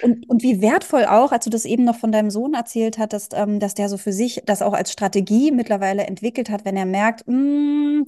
[0.01, 3.33] Und, und wie wertvoll auch, als du das eben noch von deinem Sohn erzählt hattest,
[3.35, 6.85] ähm, dass der so für sich das auch als Strategie mittlerweile entwickelt hat, wenn er
[6.85, 8.05] merkt, mh, mm,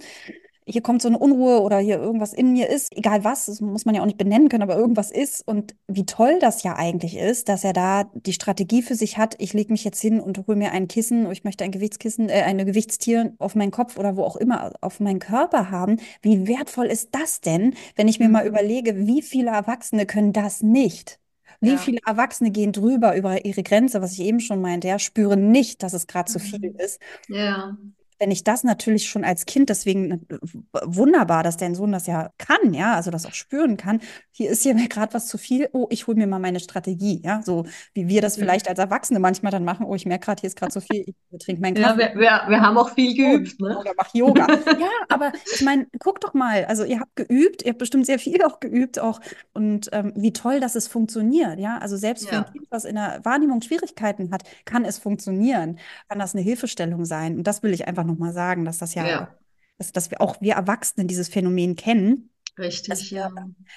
[0.70, 3.86] hier kommt so eine Unruhe oder hier irgendwas in mir ist, egal was, das muss
[3.86, 5.48] man ja auch nicht benennen können, aber irgendwas ist.
[5.48, 9.36] Und wie toll das ja eigentlich ist, dass er da die Strategie für sich hat,
[9.40, 12.30] ich lege mich jetzt hin und hole mir ein Kissen, oder ich möchte ein Gewichtskissen,
[12.30, 15.98] äh, eine Gewichtstier auf meinen Kopf oder wo auch immer auf meinen Körper haben.
[16.22, 18.50] Wie wertvoll ist das denn, wenn ich mir mal mhm.
[18.50, 21.20] überlege, wie viele Erwachsene können das nicht?
[21.62, 21.78] Wie ja.
[21.78, 25.84] viele Erwachsene gehen drüber über ihre Grenze, was ich eben schon meinte, ja, spüren nicht,
[25.84, 26.80] dass es gerade zu viel mhm.
[26.80, 27.00] ist.
[27.28, 27.76] Ja
[28.20, 30.38] wenn ich das natürlich schon als Kind, deswegen äh,
[30.84, 34.02] wunderbar, dass dein Sohn das ja kann, ja, also das auch spüren kann.
[34.32, 35.70] Hier ist hier mir gerade was zu viel.
[35.72, 39.20] Oh, ich hole mir mal meine Strategie, ja, so wie wir das vielleicht als Erwachsene
[39.20, 39.86] manchmal dann machen.
[39.86, 41.06] Oh, ich merke gerade, hier ist gerade zu viel.
[41.32, 42.02] Ich trinke meinen Kaffee.
[42.02, 43.80] Ja, wir, wir, wir haben auch viel geübt, oh, ne?
[43.80, 44.48] Oder mach Yoga.
[44.80, 46.66] ja, aber ich meine, guck doch mal.
[46.66, 49.22] Also ihr habt geübt, ihr habt bestimmt sehr viel auch geübt auch
[49.54, 51.78] und ähm, wie toll, dass es funktioniert, ja.
[51.78, 52.30] Also selbst ja.
[52.30, 55.80] für ein Kind, was in der Wahrnehmung Schwierigkeiten hat, kann es funktionieren.
[56.10, 57.38] Kann das eine Hilfestellung sein?
[57.38, 59.36] Und das will ich einfach nochmal sagen, dass das ja, ja.
[59.78, 62.30] Dass, dass wir auch wir Erwachsenen dieses Phänomen kennen.
[62.60, 63.30] Richtig, dass wir ja.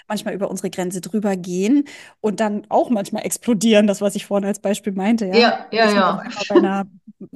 [0.09, 1.85] manchmal über unsere Grenze drüber gehen
[2.20, 5.26] und dann auch manchmal explodieren, das, was ich vorhin als Beispiel meinte.
[5.26, 5.93] Ja, ja, ja.
[5.93, 6.22] ja.
[6.37, 6.87] Auf, einer,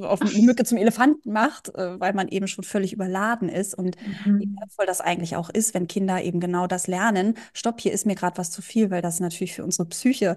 [0.01, 3.75] auf eine Mücke zum Elefanten macht, äh, weil man eben schon völlig überladen ist.
[3.75, 4.41] Und mhm.
[4.41, 7.35] wie wertvoll das eigentlich auch ist, wenn Kinder eben genau das lernen.
[7.53, 10.37] Stopp, hier ist mir gerade was zu viel, weil das natürlich für unsere Psyche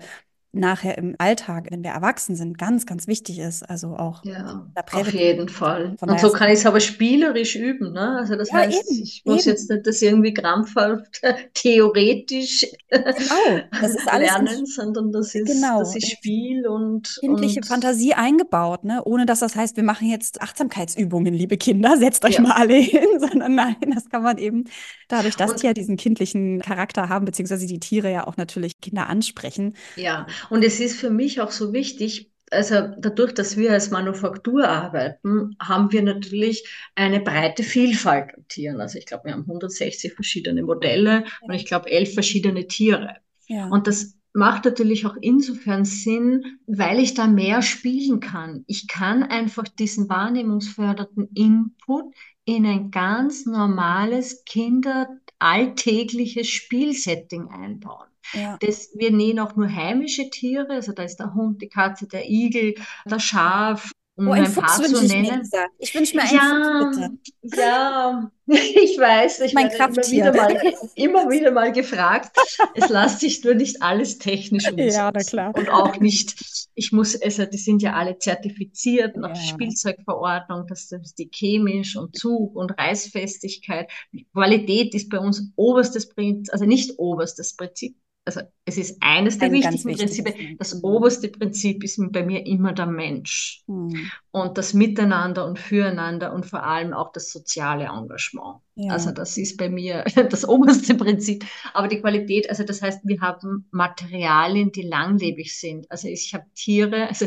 [0.51, 3.61] nachher im Alltag, wenn wir erwachsen sind, ganz, ganz wichtig ist.
[3.69, 5.95] Also auch ja, auf jeden Fall.
[5.99, 7.93] Und so kann ich es aber spielerisch üben.
[7.93, 8.17] Ne?
[8.17, 9.51] Also das ja, heißt, eben, ich muss eben.
[9.51, 11.21] jetzt nicht das irgendwie krampfhaft
[11.53, 17.59] theoretisch genau, das ist alles lernen, sondern das ist, genau, das ist Spiel und kindliche
[17.59, 19.03] und Fantasie eingebaut, ne?
[19.05, 22.41] ohne dass das heißt, wir machen jetzt Achtsamkeitsübungen, liebe Kinder, setzt euch ja.
[22.41, 24.63] mal alle hin, sondern nein, das kann man eben
[25.07, 28.81] dadurch, dass und, die ja diesen kindlichen Charakter haben, beziehungsweise die Tiere ja auch natürlich
[28.81, 29.75] Kinder ansprechen.
[29.95, 34.67] Ja, und es ist für mich auch so wichtig, also dadurch, dass wir als Manufaktur
[34.67, 38.81] arbeiten, haben wir natürlich eine breite Vielfalt an Tieren.
[38.81, 43.17] Also ich glaube, wir haben 160 verschiedene Modelle und ich glaube elf verschiedene Tiere.
[43.47, 43.67] Ja.
[43.67, 48.63] Und das macht natürlich auch insofern Sinn, weil ich da mehr spielen kann.
[48.67, 52.13] Ich kann einfach diesen wahrnehmungsförderten Input
[52.45, 55.09] in ein ganz normales Kinder
[55.39, 58.08] alltägliches Spielsetting einbauen.
[58.33, 58.57] Ja.
[58.59, 62.29] Das, wir nähen auch nur heimische Tiere, also da ist der Hund, die Katze, der
[62.29, 65.41] Igel, das Schaf, um oh, ein, ein Fuchs wünsche ich mir,
[65.77, 66.97] Ich wünsche mir einen ja, Fuchs,
[67.41, 67.61] bitte.
[67.61, 72.35] Ja, ich weiß, ich mein werde immer wieder, mal, immer wieder mal gefragt.
[72.75, 74.89] es lässt sich nur nicht alles technisch umsetzen.
[74.99, 75.55] Ja, na klar.
[75.55, 79.41] Und auch nicht, ich muss, also die sind ja alle zertifiziert nach ja.
[79.41, 83.89] Spielzeugverordnung, das ist die chemisch und Zug und Reißfestigkeit.
[84.33, 87.95] Qualität ist bei uns oberstes Prinzip, also nicht oberstes Prinzip,
[88.29, 90.57] also es ist eines der Ein wichtigsten Prinzipien.
[90.59, 90.83] Das mhm.
[90.83, 94.11] oberste Prinzip ist bei mir immer der Mensch mhm.
[94.29, 98.61] und das Miteinander und Füreinander und vor allem auch das soziale Engagement.
[98.75, 98.93] Ja.
[98.93, 101.43] Also das ist bei mir das oberste Prinzip.
[101.73, 105.89] Aber die Qualität, also das heißt, wir haben Materialien, die langlebig sind.
[105.89, 107.25] Also ich habe Tiere, also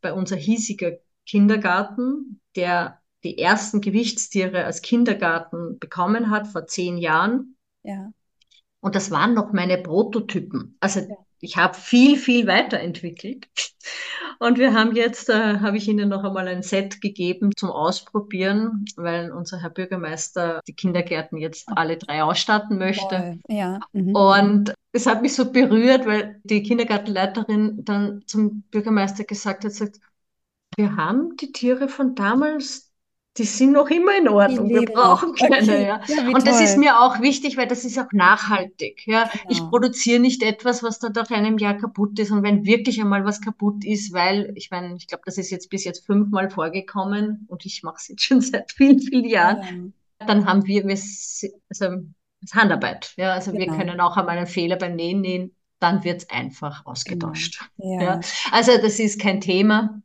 [0.00, 7.56] bei unser hiesiger Kindergarten, der die ersten Gewichtstiere als Kindergarten bekommen hat vor zehn Jahren.
[7.84, 8.12] Ja
[8.84, 10.76] und das waren noch meine Prototypen.
[10.78, 11.00] Also
[11.40, 13.48] ich habe viel, viel weiterentwickelt.
[14.38, 18.84] Und wir haben jetzt, äh, habe ich Ihnen noch einmal ein Set gegeben zum Ausprobieren,
[18.96, 23.38] weil unser Herr Bürgermeister die Kindergärten jetzt alle drei ausstatten möchte.
[23.48, 23.80] Ja.
[23.94, 24.14] Mhm.
[24.14, 29.98] Und es hat mich so berührt, weil die Kindergartenleiterin dann zum Bürgermeister gesagt hat, sagt,
[30.76, 32.83] wir haben die Tiere von damals
[33.36, 34.68] die sind noch immer in Ordnung.
[34.68, 35.62] Wir brauchen keine.
[35.62, 35.86] Okay.
[35.86, 36.00] Ja.
[36.06, 39.02] ja und das ist mir auch wichtig, weil das ist auch nachhaltig.
[39.06, 39.24] Ja.
[39.24, 39.44] Genau.
[39.48, 42.30] Ich produziere nicht etwas, was dann nach einem Jahr kaputt ist.
[42.30, 45.68] Und wenn wirklich einmal was kaputt ist, weil, ich meine, ich glaube, das ist jetzt
[45.68, 50.26] bis jetzt fünfmal vorgekommen und ich mache es jetzt schon seit vielen, vielen Jahren, ja.
[50.26, 52.04] dann haben wir, wir also,
[52.40, 53.14] das Handarbeit.
[53.16, 53.32] Ja.
[53.32, 53.64] Also genau.
[53.64, 57.68] wir können auch einmal einen Fehler beim Nähen nähen, dann wird es einfach ausgetauscht.
[57.78, 58.00] Genau.
[58.00, 58.20] Ja.
[58.52, 60.00] Also das ist kein Thema.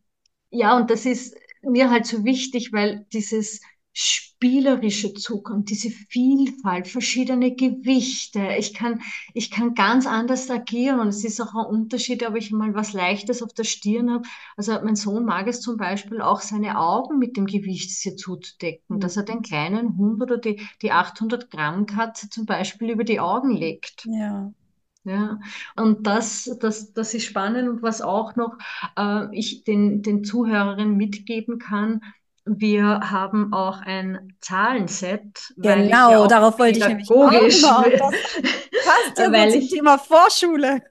[0.50, 6.88] Ja, und das ist, mir halt so wichtig, weil dieses spielerische Zug und diese Vielfalt,
[6.88, 8.56] verschiedene Gewichte.
[8.58, 9.02] Ich kann,
[9.34, 12.94] ich kann ganz anders agieren und es ist auch ein Unterschied, ob ich mal was
[12.94, 14.24] Leichtes auf der Stirn habe.
[14.56, 19.00] Also mein Sohn mag es zum Beispiel auch seine Augen mit dem Gewicht zuzudecken, mhm.
[19.02, 23.20] dass er den kleinen Hund oder die, die 800 Gramm Katze zum Beispiel über die
[23.20, 24.06] Augen legt.
[24.06, 24.54] Ja.
[25.06, 25.40] Ja,
[25.78, 28.58] und das, das, das ist spannend und was auch noch
[28.98, 32.02] äh, ich den, den Zuhörerinnen mitgeben kann,
[32.46, 35.54] wir haben auch ein Zahlenset.
[35.58, 40.82] Genau, ja darauf wollte ich nämlich auch passt ja weil Thema Vorschule.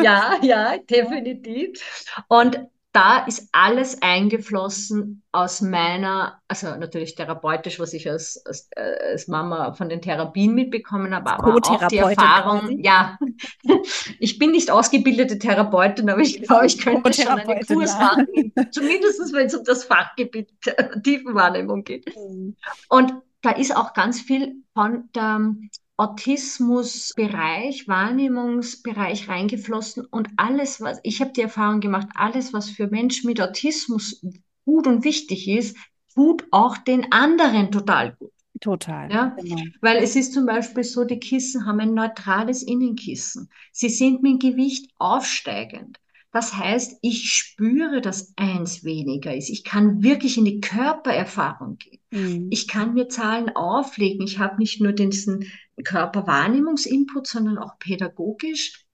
[0.00, 1.80] ja, ja, definitiv.
[2.28, 2.60] Und
[2.92, 9.28] da ist alles eingeflossen aus meiner, also natürlich therapeutisch, was ich als, als, äh, als
[9.28, 12.80] Mama von den Therapien mitbekommen habe, aber auch die Erfahrung, quasi.
[12.82, 13.16] ja,
[14.18, 17.98] ich bin nicht ausgebildete Therapeutin, aber ich glaube, ich könnte schon einen Kurs ja.
[17.98, 18.26] machen,
[18.72, 20.50] zumindest wenn es um das Fachgebiet
[21.04, 22.12] Tiefenwahrnehmung geht.
[22.16, 22.56] Mhm.
[22.88, 25.52] Und da ist auch ganz viel von der
[26.00, 33.26] Autismusbereich, Wahrnehmungsbereich reingeflossen und alles, was, ich habe die Erfahrung gemacht, alles, was für Menschen
[33.26, 34.24] mit Autismus
[34.64, 35.76] gut und wichtig ist,
[36.14, 38.32] tut auch den anderen total gut.
[38.60, 39.12] Total.
[39.12, 39.36] Ja?
[39.38, 39.62] Genau.
[39.82, 43.50] Weil es ist zum Beispiel so, die Kissen haben ein neutrales Innenkissen.
[43.72, 45.98] Sie sind mit Gewicht aufsteigend.
[46.32, 49.50] Das heißt, ich spüre, dass eins weniger ist.
[49.50, 52.00] Ich kann wirklich in die Körpererfahrung gehen.
[52.10, 52.48] Mhm.
[52.50, 54.24] Ich kann mir Zahlen auflegen.
[54.24, 55.50] Ich habe nicht nur diesen
[55.82, 58.86] Körperwahrnehmungsinput, sondern auch pädagogisch.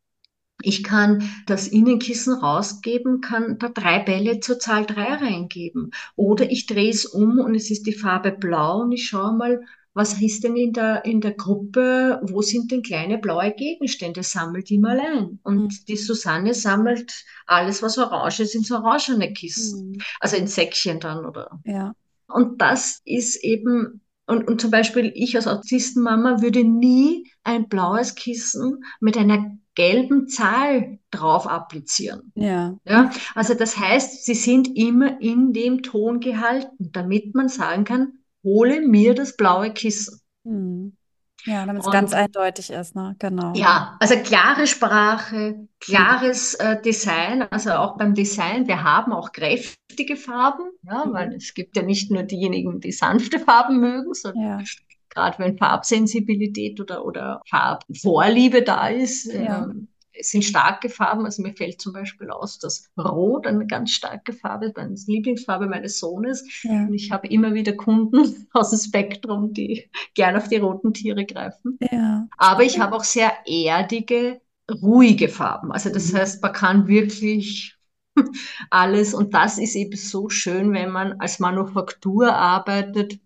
[0.62, 5.91] Ich kann das Innenkissen rausgeben, kann da drei Bälle zur Zahl drei reingeben.
[6.16, 9.61] Oder ich drehe es um und es ist die Farbe blau und ich schaue mal,
[9.97, 14.68] was ist denn in der, in der Gruppe, wo sind denn kleine blaue Gegenstände, sammelt
[14.68, 15.40] die mal ein.
[15.42, 15.84] Und mhm.
[15.88, 19.92] die Susanne sammelt alles, was orange ist, ins orangene Kissen.
[19.92, 20.03] Mhm.
[20.20, 21.59] Also in Säckchen dann, oder?
[21.64, 21.94] Ja.
[22.28, 28.16] Und das ist eben und, und zum Beispiel ich als Autistenmama würde nie ein blaues
[28.16, 32.32] Kissen mit einer gelben Zahl drauf applizieren.
[32.34, 32.76] Ja.
[32.86, 33.11] ja.
[33.34, 38.80] Also das heißt, sie sind immer in dem Ton gehalten, damit man sagen kann, hole
[38.80, 40.20] mir das blaue Kissen.
[40.44, 40.97] Hm.
[41.44, 43.14] Ja, damit es ganz eindeutig ist, ne?
[43.18, 43.53] Genau.
[43.55, 50.16] Ja, also klare Sprache, klares äh, Design, also auch beim Design, wir haben auch kräftige
[50.16, 51.12] Farben, ja, mhm.
[51.12, 54.64] weil es gibt ja nicht nur diejenigen, die sanfte Farben mögen, sondern ja.
[55.09, 59.64] gerade wenn Farbsensibilität oder, oder Farbvorliebe da ist, ja.
[59.64, 59.88] ähm,
[60.19, 61.25] es sind starke Farben.
[61.25, 65.67] Also mir fällt zum Beispiel aus, dass Rot eine ganz starke Farbe ist, meine Lieblingsfarbe
[65.67, 66.45] meines Sohnes.
[66.62, 66.83] Ja.
[66.83, 71.25] Und ich habe immer wieder Kunden aus dem Spektrum, die gerne auf die roten Tiere
[71.25, 71.79] greifen.
[71.91, 72.27] Ja.
[72.37, 74.41] Aber ich habe auch sehr erdige,
[74.83, 75.73] ruhige Farben.
[75.73, 76.19] Also das mhm.
[76.19, 77.77] heißt, man kann wirklich
[78.71, 83.21] alles und das ist eben so schön, wenn man als Manufaktur arbeitet,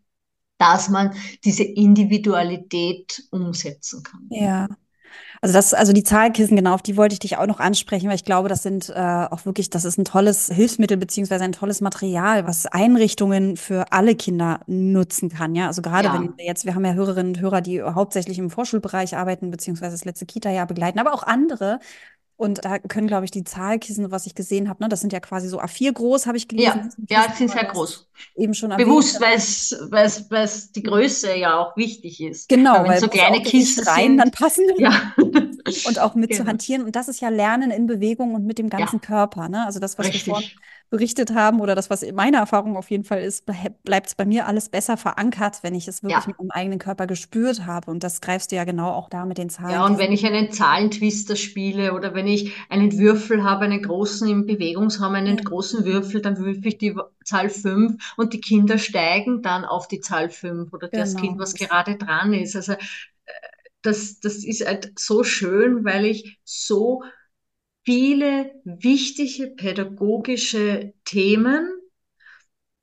[0.58, 4.26] dass man diese Individualität umsetzen kann.
[4.30, 4.68] Ja.
[5.40, 8.16] Also das, also die Zahlkissen, genau, auf die wollte ich dich auch noch ansprechen, weil
[8.16, 11.80] ich glaube, das sind äh, auch wirklich, das ist ein tolles Hilfsmittel beziehungsweise ein tolles
[11.80, 15.54] Material, was Einrichtungen für alle Kinder nutzen kann.
[15.54, 16.14] Ja, also gerade Ja.
[16.14, 19.92] wenn wir jetzt, wir haben ja Hörerinnen und Hörer, die hauptsächlich im Vorschulbereich arbeiten beziehungsweise
[19.92, 21.78] das letzte Kita-Jahr begleiten, aber auch andere.
[22.40, 25.20] Und da können, glaube ich, die Zahlkissen, was ich gesehen habe, ne, das sind ja
[25.20, 26.90] quasi so A4 groß, habe ich gelesen.
[27.06, 28.08] Ja, ja, sind sehr groß.
[28.34, 28.70] Eben schon.
[28.70, 32.48] Bewusst, weil es die Größe ja auch wichtig ist.
[32.48, 34.64] Genau, Weil wenn weil so ja kleine Kisten rein dann passen.
[34.78, 35.12] ja.
[35.86, 36.52] und auch mit zu Genau.
[36.52, 36.82] hantieren.
[36.84, 39.50] Und das ist ja Lernen in Bewegung und mit dem ganzen Körper.
[39.50, 39.66] Ne?
[39.66, 40.60] Also das, was wir vorhin Richtig.
[40.90, 43.46] Berichtet haben oder das, was meine Erfahrung auf jeden Fall ist,
[43.84, 46.28] bleibt es bei mir alles besser verankert, wenn ich es wirklich Ja.
[46.28, 47.90] mit meinem eigenen Körper gespürt habe.
[47.90, 49.70] Und das greifst du ja genau auch da mit den Zahlen.
[49.70, 54.28] Ja, und wenn ich einen Zahlentwister spiele oder wenn ich einen Würfel habe, einen großen
[54.28, 55.44] im Bewegungsraum, einen Ja.
[55.44, 60.00] großen Würfel, dann würfe ich die Zahl 5 und die Kinder steigen dann auf die
[60.00, 62.56] Zahl 5 oder das Genau, Kind, was das- gerade dran ist.
[62.56, 62.76] Also äh,
[63.82, 67.02] das, das ist halt so schön, weil ich so
[67.84, 71.68] viele wichtige pädagogische Themen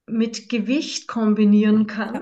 [0.08, 2.22] mit Gewicht kombinieren kann.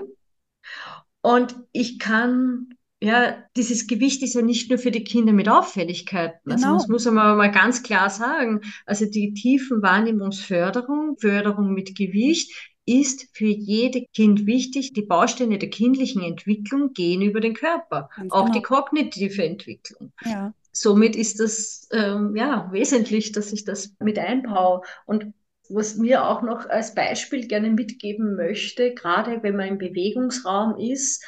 [1.22, 2.70] Und ich kann,
[3.02, 6.52] ja, dieses Gewicht ist ja nicht nur für die Kinder mit Auffälligkeiten.
[6.52, 6.78] Also Genau.
[6.78, 8.62] das muss man mal ganz klar sagen.
[8.86, 12.52] Also die Tiefenwahrnehmungsförderung, Förderung mit Gewicht
[12.86, 14.94] ist für jede Kind wichtig.
[14.94, 18.58] Die Bausteine der kindlichen Entwicklung gehen über den Körper, Ganz auch genau.
[18.58, 20.14] die kognitive Entwicklung.
[20.24, 24.82] Ja, Somit ist das ähm, ja wesentlich, dass ich das mit einbaue.
[25.06, 25.34] Und
[25.70, 31.24] was mir auch noch als Beispiel gerne mitgeben möchte, gerade wenn man im Bewegungsraum ist,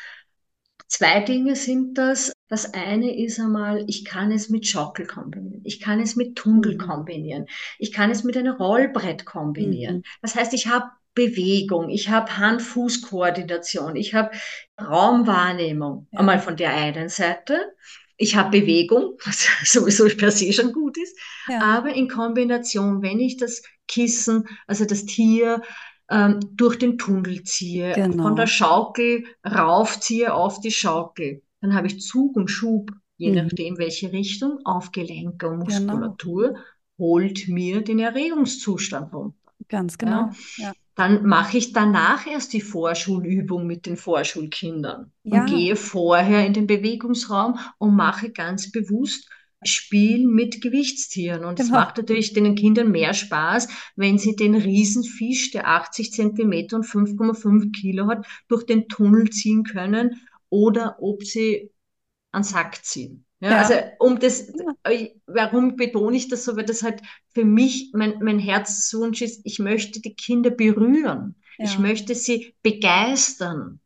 [0.88, 2.34] zwei Dinge sind das.
[2.50, 6.76] Das eine ist einmal, ich kann es mit Schaukel kombinieren, ich kann es mit Tunnel
[6.76, 6.78] Mhm.
[6.78, 7.46] kombinieren,
[7.78, 9.98] ich kann es mit einem Rollbrett kombinieren.
[9.98, 10.04] Mhm.
[10.22, 14.32] Das heißt, ich habe Bewegung, ich habe Hand-Fuß-Koordination, ich habe
[14.80, 16.20] Raumwahrnehmung, Ja.
[16.20, 17.60] einmal von der einen Seite.
[18.18, 23.20] Ich habe Bewegung, was sowieso per se schon gut ist, ja, aber in Kombination, wenn
[23.20, 25.62] ich das Kissen, also das Tier,
[26.10, 28.24] ähm, durch den Tunnel ziehe, Genau.
[28.24, 33.44] von der Schaukel raufziehe auf die Schaukel, dann habe ich Zug und Schub, je Mhm.
[33.44, 35.66] nachdem welche Richtung, auf Gelenke und Genau.
[35.66, 36.56] Muskulatur,
[36.98, 39.36] holt mir den Erregungszustand runter.
[39.70, 40.32] ganz genau.
[40.56, 45.42] Ja, Dann mache ich danach erst die Vorschulübung mit den Vorschulkindern Ja.
[45.42, 49.30] und gehe vorher in den Bewegungsraum und mache ganz bewusst
[49.64, 51.46] Spiel mit Gewichtstieren.
[51.46, 51.80] Und es Genau.
[51.80, 57.72] macht natürlich den Kindern mehr Spaß, wenn sie den Riesenfisch, der 80 Zentimeter und 5,5
[57.74, 60.20] Kilo hat, durch den Tunnel ziehen können
[60.50, 61.72] oder ob sie
[62.34, 63.27] einen Sack ziehen.
[63.40, 64.50] Ja, also um das,
[64.84, 66.56] äh, warum betone ich das so?
[66.58, 67.02] Weil das halt
[67.34, 71.36] für mich mein, mein Herzenswunsch ist, ich möchte die Kinder berühren.
[71.62, 71.82] Ich Ja.
[71.82, 73.80] möchte sie begeistern.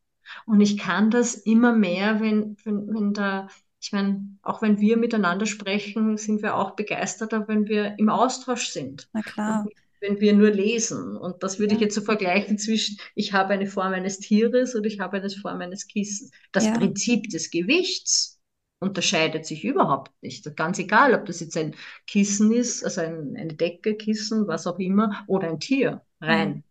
[0.46, 3.48] Und ich kann das immer mehr, wenn, wenn, wenn da,
[3.82, 8.70] ich meine, auch wenn wir miteinander sprechen, sind wir auch begeisterter, wenn wir im Austausch
[8.70, 9.10] sind.
[9.14, 9.64] Na klar.
[9.64, 11.16] Und wenn wir nur lesen.
[11.18, 11.86] Und das würde ich Ja.
[11.86, 15.62] jetzt so vergleichen zwischen, ich habe eine Form eines Tieres und ich habe eine Form
[15.62, 16.32] eines Kissens.
[16.52, 16.72] Das.
[16.74, 18.40] Prinzip des Gewichts
[18.82, 20.56] unterscheidet sich überhaupt nicht.
[20.58, 21.76] Ganz egal, ob das jetzt ein
[22.08, 26.64] Kissen ist, also ein, eine Decke, Kissen, was auch immer, oder ein Tier, rein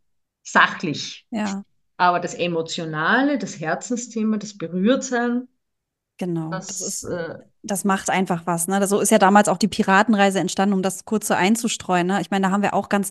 [0.42, 1.26] sachlich.
[1.30, 1.62] Ja,
[1.96, 5.48] Aber das Emotionale, das Herzensthema, das Berührtsein,
[6.18, 6.50] genau.
[6.50, 8.66] das, Das ist, äh, das macht einfach was.
[8.68, 8.86] Ne?
[8.86, 12.06] So ist ja damals auch die Piratenreise entstanden, um das kurz so einzustreuen.
[12.06, 12.20] Ne?
[12.20, 13.10] Ich meine, da haben wir auch ganz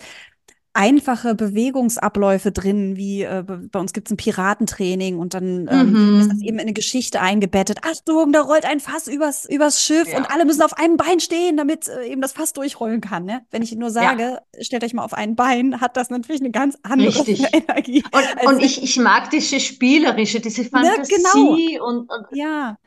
[0.80, 6.20] einfache Bewegungsabläufe drin, wie äh, bei uns gibt es ein Piratentraining und dann ähm, Mhm.
[6.22, 7.80] ist das eben in eine Geschichte eingebettet.
[7.84, 10.18] Achtung, da rollt ein Fass übers, übers Schiff Ja.
[10.18, 13.26] und alle müssen auf einem Bein stehen, damit äh, eben das Fass durchrollen kann.
[13.26, 13.42] Ne?
[13.52, 16.78] Wenn ich nur sage, stellt euch mal auf ein Bein, hat das natürlich eine ganz
[16.84, 17.44] andere Richtig.
[17.54, 18.04] Energie.
[18.14, 20.80] und, und ich, ich mag diese Spielerische, diese genau.
[20.82, 22.78] Fantasie und, und Ja,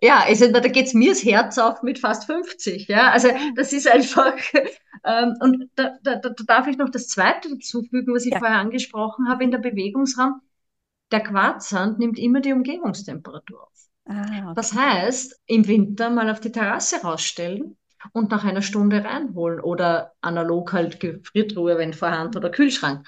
[0.00, 3.10] Ja, also da geht's mir das Herz auf mit fast 50, ja.
[3.12, 3.34] Also Ja.
[3.54, 4.32] das ist einfach,
[5.04, 8.38] ähm, und da, da, da darf ich noch das Zweite dazufügen, was ich Ja.
[8.38, 10.40] vorher angesprochen habe in der Bewegungsraum.
[11.12, 13.88] Der Quarzsand nimmt immer die Umgebungstemperatur auf.
[14.08, 14.52] ah, okay.
[14.54, 17.76] Das heißt, im Winter mal auf die Terrasse rausstellen
[18.12, 23.06] und nach einer Stunde reinholen oder analog halt Gefriertruhe, wenn vorhanden, oder Kühlschrank.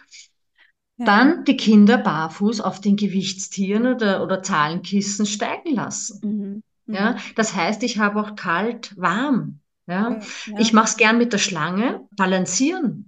[0.96, 1.06] Ja.
[1.06, 6.20] Dann die Kinder barfuß auf den Gewichtstieren oder, oder Zahlenkissen steigen lassen.
[6.22, 6.62] Mhm.
[6.86, 6.94] Mhm.
[6.94, 9.60] Ja, das heißt, ich habe auch kalt, warm.
[9.86, 10.58] Ja, Ja.
[10.58, 13.07] ich mache es gern mit der Schlange, balancieren.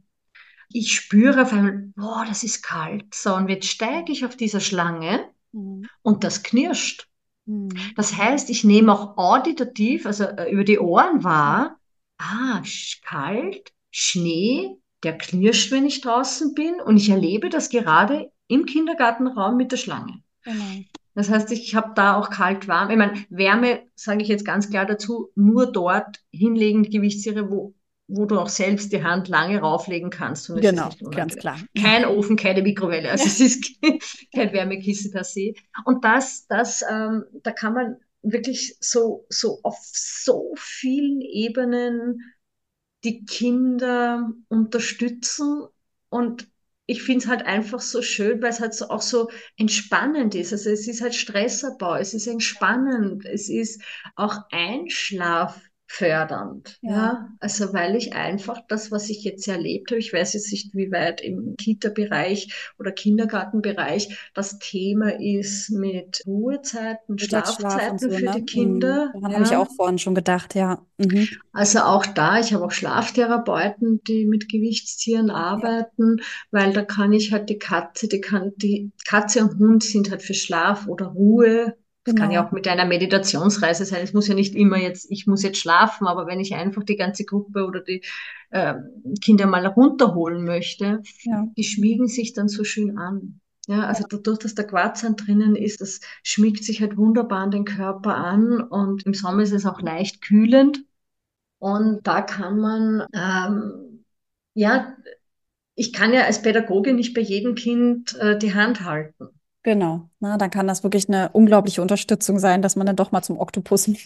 [0.73, 3.15] Ich spüre auf einmal, boah, das ist kalt.
[3.15, 5.89] So, und jetzt steige ich auf dieser Schlange Mhm.
[6.03, 7.09] und das knirscht.
[7.47, 7.71] Mhm.
[7.97, 11.79] Das heißt, ich nehme auch auditativ, also äh, über die Ohren wahr,
[12.19, 12.63] ah,
[13.03, 19.57] kalt, Schnee, der knirscht, wenn ich draußen bin und ich erlebe das gerade im Kindergartenraum
[19.57, 20.23] mit der Schlange.
[20.45, 20.85] Genau.
[21.15, 22.91] Das heißt, ich habe da auch kalt-warm.
[22.91, 27.75] Ich meine, Wärme, sage ich jetzt ganz klar dazu, nur dort hinlegen, Gewichtstiere, wo,
[28.11, 30.49] wo du auch selbst die Hand lange rauflegen kannst.
[30.49, 31.59] genau, ganz klar.
[31.81, 33.11] Kein Ofen, keine Mikrowelle.
[33.11, 33.81] Also es ist
[34.35, 35.55] kein Wärmekissen per se.
[35.85, 42.21] Und das, das, ähm, da kann man wirklich so, so auf so vielen Ebenen
[43.05, 45.67] die Kinder unterstützen
[46.11, 46.49] und
[46.91, 50.53] ich finde es halt einfach so schön, weil es halt so, auch so entspannend ist.
[50.53, 53.81] Also es ist halt Stressabbau, es ist entspannend, es ist
[54.17, 56.79] auch Einschlaf fördernd.
[56.83, 56.91] Ja.
[56.91, 57.29] ja.
[57.41, 60.93] Also weil ich einfach das, was ich jetzt erlebt habe, ich weiß jetzt nicht, wie
[60.93, 68.33] weit im Kita-Bereich oder Kindergartenbereich das Thema ist mit Ruhezeiten, Schlafzeiten so, für ne?
[68.37, 69.07] die Kinder.
[69.07, 69.21] Mhm.
[69.21, 69.37] Daran ja.
[69.39, 70.87] habe ich auch vorhin schon gedacht, ja.
[70.99, 71.29] Mhm.
[71.53, 76.25] Also auch da, ich habe auch Schlaftherapeuten, die mit Gewichtstieren arbeiten, ja.
[76.53, 80.23] weil da kann ich halt die Katze, die kann, die Katze und Hund sind halt
[80.23, 81.77] für Schlaf oder Ruhe
[82.11, 82.27] das genau.
[82.27, 82.49] kann ja genau.
[82.49, 84.01] auch mit einer Meditationsreise sein.
[84.03, 86.97] Es muss ja nicht immer jetzt, ich muss jetzt schlafen, aber wenn ich einfach die
[86.97, 88.03] ganze Gruppe oder die
[88.51, 88.75] äh,
[89.21, 91.47] Kinder mal runterholen möchte, ja.
[91.57, 93.41] die schmiegen sich dann so schön an.
[93.67, 97.65] Ja, also dadurch, dass der Quarzsand drinnen ist, das schmiegt sich halt wunderbar an den
[97.65, 100.83] Körper an und im Sommer ist es auch leicht kühlend.
[101.59, 104.05] Und da kann man, ähm,
[104.55, 104.97] ja,
[105.75, 109.29] ich kann ja als Pädagoge nicht bei jedem Kind äh, die Hand halten.
[109.63, 110.09] Genau.
[110.21, 113.39] Na, dann kann das wirklich eine unglaubliche Unterstützung sein, dass man dann doch mal zum
[113.39, 113.99] Oktopus die,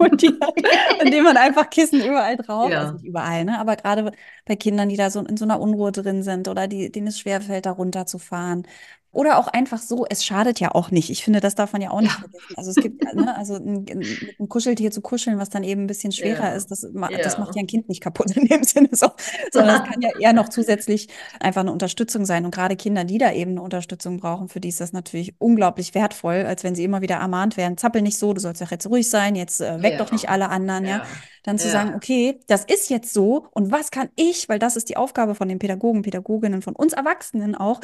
[1.00, 2.80] indem man einfach Kissen überall drauf, ja.
[2.80, 3.60] also nicht überall, ne?
[3.60, 4.10] Aber gerade
[4.46, 7.20] bei Kindern, die da so in so einer Unruhe drin sind oder die, denen es
[7.20, 8.66] schwerfällt, da runterzufahren
[9.12, 11.10] oder auch einfach so, es schadet ja auch nicht.
[11.10, 12.20] Ich finde, das darf man ja auch nicht ja.
[12.20, 12.54] vergessen.
[12.56, 15.86] Also es gibt, ne, also ein, mit einem Kuscheltier zu kuscheln, was dann eben ein
[15.88, 16.52] bisschen schwerer ja.
[16.52, 17.08] ist, das, ja.
[17.18, 19.08] das macht ja ein Kind nicht kaputt in dem Sinne, so,
[19.52, 21.08] sondern es kann ja eher noch zusätzlich
[21.40, 22.44] einfach eine Unterstützung sein.
[22.44, 25.94] Und gerade Kinder, die da eben eine Unterstützung brauchen, für die ist das natürlich unglaublich
[25.94, 28.88] wertvoll, als wenn sie immer wieder ermahnt werden, zappel nicht so, du sollst doch jetzt
[28.88, 31.02] ruhig sein, jetzt äh, weck doch nicht alle anderen, ja.
[31.42, 34.90] Dann zu sagen, okay, das ist jetzt so und was kann ich, weil das ist
[34.90, 37.80] die Aufgabe von den Pädagogen, Pädagoginnen, von uns Erwachsenen auch,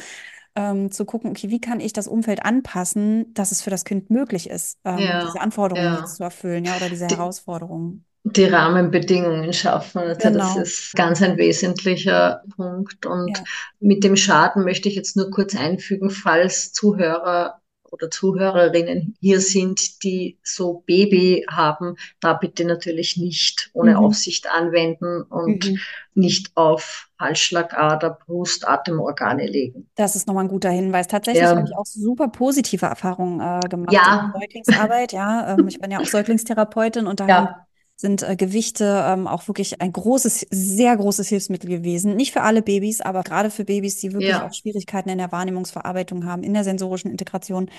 [0.57, 4.09] ähm, zu gucken, okay, wie kann ich das Umfeld anpassen, dass es für das Kind
[4.09, 6.05] möglich ist, ähm, ja, diese Anforderungen ja.
[6.05, 8.03] zu erfüllen, ja, oder diese die, Herausforderungen.
[8.23, 9.99] Die Rahmenbedingungen schaffen.
[9.99, 10.39] Also genau.
[10.39, 13.05] Das ist ganz ein wesentlicher Punkt.
[13.05, 13.43] Und ja.
[13.79, 17.61] mit dem Schaden möchte ich jetzt nur kurz einfügen, falls Zuhörer
[17.91, 23.97] oder Zuhörerinnen hier sind, die so Baby haben, da bitte natürlich nicht ohne mhm.
[23.97, 25.79] Aufsicht anwenden und mhm.
[26.13, 29.89] nicht auf Halsschlagader, Brust, Atemorgane legen.
[29.95, 31.07] Das ist nochmal ein guter Hinweis.
[31.07, 31.49] Tatsächlich ja.
[31.49, 34.31] habe ich auch super positive Erfahrungen äh, gemacht ja.
[34.33, 35.13] in Säuglingsarbeit.
[35.13, 37.66] Ja, ähm, ich bin ja auch Säuglingstherapeutin und da ja
[37.99, 42.15] sind äh, Gewichte ähm, auch wirklich ein großes, sehr großes Hilfsmittel gewesen.
[42.15, 44.47] Nicht für alle Babys, aber gerade für Babys, die wirklich ja.
[44.47, 47.69] auch Schwierigkeiten in der Wahrnehmungsverarbeitung haben, in der sensorischen Integration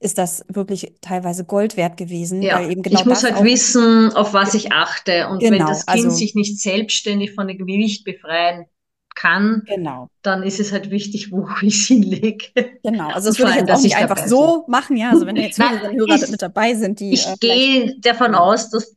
[0.00, 2.42] ist das wirklich teilweise Gold wert gewesen.
[2.42, 5.28] Ja, weil eben genau ich muss halt wissen, auf was ich achte.
[5.28, 8.66] Und genau, wenn das Kind also, sich nicht selbstständig von dem Gewicht befreien
[9.14, 10.08] kann, genau.
[10.22, 12.46] dann ist es halt wichtig, wo ich es hinlege.
[12.82, 15.10] Genau, also das würde ich jetzt auch nicht einfach so machen, ja.
[15.10, 17.12] Also wenn jetzt Nein, Hörer ich, mit dabei sind, die.
[17.12, 18.96] Ich äh, gehe davon aus, dass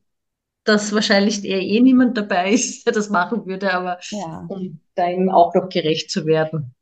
[0.68, 4.46] dass wahrscheinlich eher eh niemand dabei ist, der das machen würde, aber ja.
[4.48, 6.74] um da ihm auch noch gerecht zu werden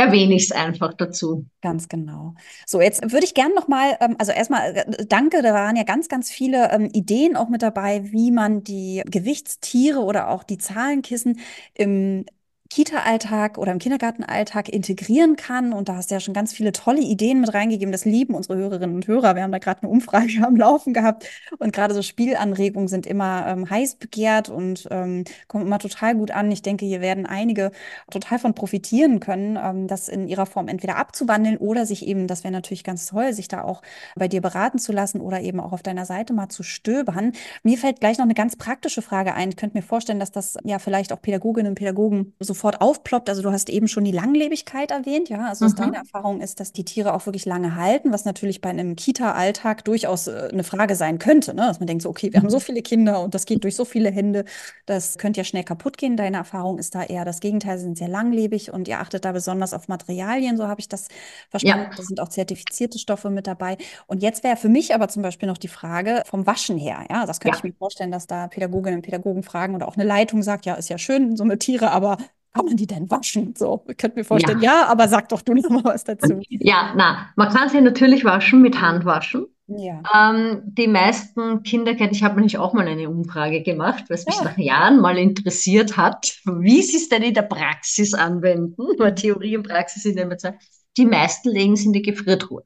[0.00, 1.46] erwähne ich es einfach dazu.
[1.60, 2.34] Ganz genau.
[2.66, 6.08] So, jetzt würde ich gerne nochmal, ähm, also erstmal äh, danke, da waren ja ganz,
[6.08, 11.40] ganz viele ähm, Ideen auch mit dabei, wie man die Gewichtstiere oder auch die Zahlenkissen
[11.74, 12.24] im
[12.70, 15.72] Kita-Alltag oder im Kindergartenalltag integrieren kann.
[15.72, 17.90] Und da hast du ja schon ganz viele tolle Ideen mit reingegeben.
[17.90, 19.34] Das lieben unsere Hörerinnen und Hörer.
[19.34, 21.26] Wir haben da gerade eine Umfrage am Laufen gehabt.
[21.58, 26.30] Und gerade so Spielanregungen sind immer ähm, heiß begehrt und ähm, kommen immer total gut
[26.30, 26.52] an.
[26.52, 27.72] Ich denke, hier werden einige
[28.08, 32.44] total von profitieren können, ähm, das in ihrer Form entweder abzuwandeln oder sich eben, das
[32.44, 33.82] wäre natürlich ganz toll, sich da auch
[34.14, 37.32] bei dir beraten zu lassen oder eben auch auf deiner Seite mal zu stöbern.
[37.64, 39.48] Mir fällt gleich noch eine ganz praktische Frage ein.
[39.48, 43.28] Ich könnte mir vorstellen, dass das ja vielleicht auch Pädagoginnen und Pädagogen so sofort aufploppt.
[43.30, 45.46] Also du hast eben schon die Langlebigkeit erwähnt, ja.
[45.46, 45.74] Also mhm.
[45.76, 49.84] deine Erfahrung ist, dass die Tiere auch wirklich lange halten, was natürlich bei einem Kita-Alltag
[49.84, 51.62] durchaus äh, eine Frage sein könnte, ne?
[51.62, 52.62] Dass man denkt so, okay, wir haben so mhm.
[52.62, 54.44] viele Kinder und das geht durch so viele Hände,
[54.84, 56.16] das könnte ja schnell kaputt gehen.
[56.16, 59.32] Deine Erfahrung ist da eher das Gegenteil, sie sind sehr langlebig und ihr achtet da
[59.32, 61.08] besonders auf Materialien, so habe ich das
[61.48, 61.88] verstanden.
[61.90, 61.96] Ja.
[61.96, 63.78] Da sind auch zertifizierte Stoffe mit dabei.
[64.06, 67.24] Und jetzt wäre für mich aber zum Beispiel noch die Frage vom Waschen her, ja.
[67.24, 67.58] Das könnte ja.
[67.60, 70.74] ich mir vorstellen, dass da Pädagoginnen und Pädagogen fragen oder auch eine Leitung sagt, ja,
[70.74, 72.18] ist ja schön, so eine Tiere, aber
[72.52, 73.54] kann man die denn waschen?
[73.56, 74.82] So, ich könnte mir vorstellen, ja.
[74.82, 76.40] ja, aber sag doch du noch mal was dazu.
[76.48, 79.46] Ja, na, man kann sie natürlich waschen mit Handwaschen.
[79.78, 80.02] Ja.
[80.12, 84.32] Ähm, die meisten Kindergärten, ich habe nämlich auch mal eine Umfrage gemacht, weil es ja.
[84.32, 89.14] mich nach Jahren mal interessiert hat, wie sie es denn in der Praxis anwenden, weil
[89.14, 90.58] Theorie und Praxis sind immer zwei.
[90.96, 92.64] Die meisten legen es in die Gefriertruhe.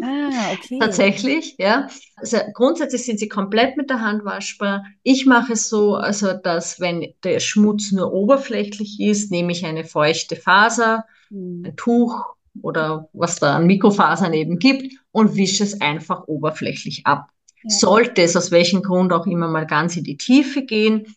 [0.00, 0.78] Ah, okay.
[0.80, 1.88] Tatsächlich, ja.
[2.16, 4.84] Also grundsätzlich sind sie komplett mit der Hand waschbar.
[5.02, 9.84] Ich mache es so, also dass wenn der Schmutz nur oberflächlich ist, nehme ich eine
[9.84, 11.64] feuchte Faser, Hm.
[11.66, 12.24] ein Tuch
[12.62, 17.28] oder was da an Mikrofasern eben gibt und wische es einfach oberflächlich ab.
[17.62, 17.70] Ja.
[17.70, 21.14] Sollte es aus welchem Grund auch immer mal ganz in die Tiefe gehen,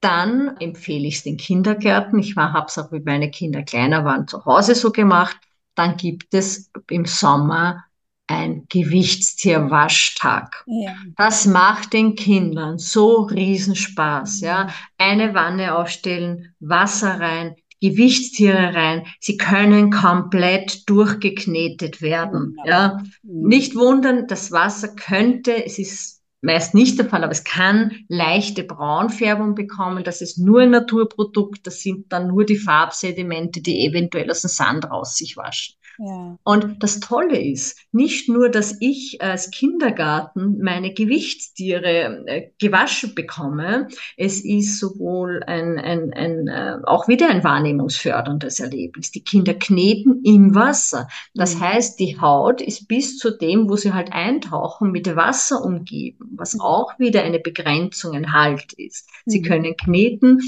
[0.00, 2.18] dann empfehle ich es den Kindergärten.
[2.20, 5.36] Ich habe es auch, wie meine Kinder kleiner waren, zu Hause so gemacht.
[5.74, 7.84] Dann gibt es im Sommer
[8.28, 10.64] ein Gewichtstierwaschtag.
[10.66, 10.92] Ja.
[11.16, 14.68] Das macht den Kindern so Riesenspaß, ja.
[14.98, 19.06] Eine Wanne aufstellen, Wasser rein, Gewichtstiere rein.
[19.20, 22.98] Sie können komplett durchgeknetet werden, ja.
[23.22, 23.48] Mhm.
[23.48, 28.62] Nicht wundern, das Wasser könnte, es ist meist nicht der Fall, aber es kann leichte
[28.62, 30.04] Braunfärbung bekommen.
[30.04, 31.66] Das ist nur ein Naturprodukt.
[31.66, 35.74] Das sind dann nur die Farbsedimente, die eventuell aus dem Sand raus sich waschen.
[35.98, 36.38] Ja.
[36.44, 43.88] Und das Tolle ist, nicht nur, dass ich als Kindergarten meine Gewichtstiere äh, gewaschen bekomme,
[44.16, 49.10] es ist sowohl ein, ein, ein äh, auch wieder ein wahrnehmungsförderndes Erlebnis.
[49.10, 51.08] Die Kinder kneten im Wasser.
[51.34, 51.60] Das Mhm.
[51.60, 56.54] heißt, die Haut ist bis zu dem, wo sie halt eintauchen, mit Wasser umgeben, was
[56.54, 56.60] Mhm.
[56.60, 59.08] auch wieder eine Begrenzung, ein Halt ist.
[59.26, 59.44] Sie Mhm.
[59.44, 60.40] können kneten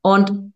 [0.00, 0.52] und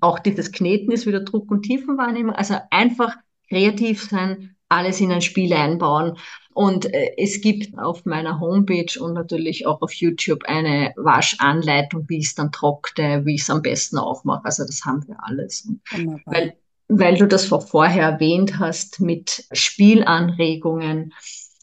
[0.00, 2.34] auch dieses Kneten ist wieder Druck- und Tiefenwahrnehmung.
[2.34, 3.16] Also einfach
[3.48, 6.16] kreativ sein, alles in ein Spiel einbauen.
[6.52, 12.18] Und äh, es gibt auf meiner Homepage und natürlich auch auf YouTube eine Waschanleitung, wie
[12.18, 14.44] ich es dann trockne, wie ich es am besten aufmache.
[14.44, 15.68] Also das haben wir alles.
[15.92, 16.34] Wunderbar.
[16.34, 16.54] weil,
[16.88, 21.14] weil du das vor- vorher erwähnt hast mit Spielanregungen.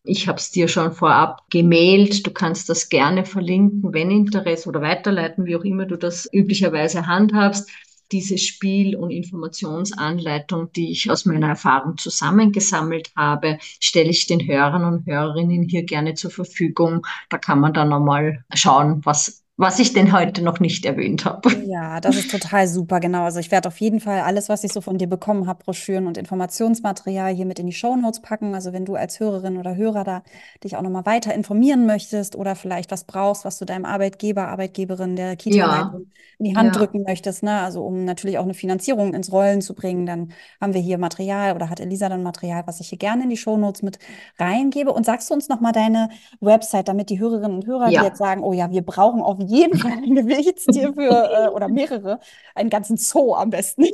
[0.03, 2.25] Ich habe es dir schon vorab gemailt.
[2.25, 7.07] Du kannst das gerne verlinken, wenn Interesse oder weiterleiten, wie auch immer du das üblicherweise
[7.07, 7.69] handhabst.
[8.11, 14.85] Diese Spiel- und Informationsanleitung, die ich aus meiner Erfahrung zusammengesammelt habe, stelle ich den Hörern
[14.85, 17.05] und Hörerinnen hier gerne zur Verfügung.
[17.29, 21.49] Da kann man dann nochmal schauen, was, was ich denn heute noch nicht erwähnt habe.
[21.57, 23.23] Ja, das ist total super, genau.
[23.23, 26.05] Also ich werde auf jeden Fall alles, was ich so von dir bekommen habe, Broschüren
[26.05, 28.53] und Informationsmaterial hier mit in die Shownotes packen.
[28.53, 30.23] Also wenn du als Hörerin oder Hörer da
[30.65, 35.15] dich auch nochmal weiter informieren möchtest oder vielleicht was brauchst, was du deinem Arbeitgeber, Arbeitgeberin
[35.15, 36.07] der Kita-Leitung
[36.39, 36.77] in die Hand Ja.
[36.77, 37.61] drücken möchtest, ne?
[37.61, 41.55] Also um natürlich auch eine Finanzierung ins Rollen zu bringen, dann haben wir hier Material
[41.55, 43.97] oder hat Elisa dann Material, was ich hier gerne in die Shownotes mit
[44.39, 44.91] reingebe.
[44.91, 46.09] Und sagst du uns nochmal deine
[46.41, 48.03] Website, damit die Hörerinnen und Hörer, die Ja.
[48.03, 51.09] jetzt sagen, oh ja, wir brauchen auf jeden Fall ein Gewichtstier für
[51.45, 52.19] äh, oder mehrere,
[52.55, 53.85] einen ganzen Zoo am besten.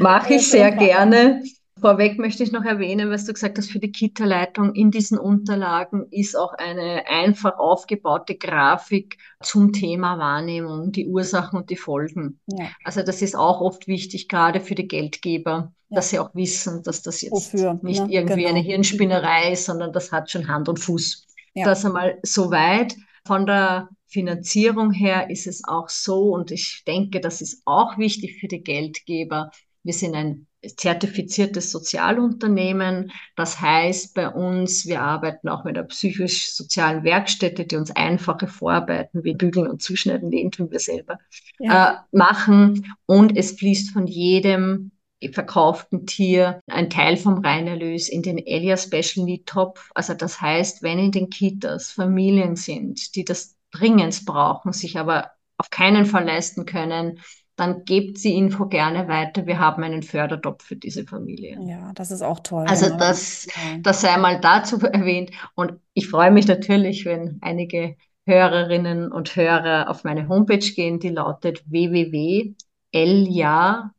[0.00, 1.42] Mache ich sehr gerne.
[1.80, 6.06] Vorweg möchte ich noch erwähnen, was du gesagt hast, für die Kita-Leitung in diesen Unterlagen
[6.10, 12.40] ist auch eine einfach aufgebaute Grafik zum Thema Wahrnehmung, die Ursachen und die Folgen.
[12.46, 15.96] Ja, Also das ist auch oft wichtig, gerade für die Geldgeber, Ja.
[15.96, 18.12] dass sie auch wissen, dass das jetzt Wofür, nicht ne?
[18.12, 18.70] irgendwie eine Genau.
[18.72, 21.28] Hirnspinnerei ist, sondern das hat schon Hand und Fuß.
[21.54, 21.64] Ja.
[21.64, 22.96] Das einmal soweit.
[23.24, 28.38] Von der Finanzierung her ist es auch so, und ich denke, das ist auch wichtig
[28.40, 29.50] für die Geldgeber.
[29.82, 30.46] Wir sind ein
[30.76, 33.12] zertifiziertes Sozialunternehmen.
[33.36, 39.22] Das heißt bei uns, wir arbeiten auch mit einer psychisch-sozialen Werkstätte, die uns einfache Vorarbeiten
[39.24, 41.18] wie Bügeln und Zuschneiden, den tun wir selber,
[41.60, 42.06] Ja.
[42.12, 42.92] äh, machen.
[43.06, 44.90] Und es fließt von jedem
[45.32, 49.90] verkauften Tier ein Teil vom Reinerlös in den Elia Special Need Topf.
[49.94, 55.30] Also das heißt, wenn in den Kitas Familien sind, die das dringend brauchen, sich aber
[55.56, 57.20] auf keinen Fall leisten können,
[57.56, 59.46] dann gebt die Info gerne weiter.
[59.46, 61.68] Wir haben einen Fördertopf für diese Familien.
[61.68, 62.66] Ja, das ist auch toll.
[62.66, 62.98] Also genau.
[62.98, 63.46] das,
[63.82, 65.30] das sei mal dazu erwähnt.
[65.54, 67.96] Und ich freue mich natürlich, wenn einige
[68.26, 73.94] Hörerinnen und Hörer auf meine Homepage gehen, die lautet www.elja.at.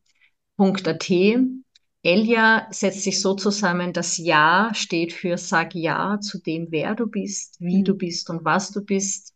[2.03, 7.07] Elja setzt sich so zusammen, das Ja steht für Sag Ja zu dem, wer du
[7.07, 7.83] bist, wie Mhm.
[7.83, 9.33] du bist und was du bist.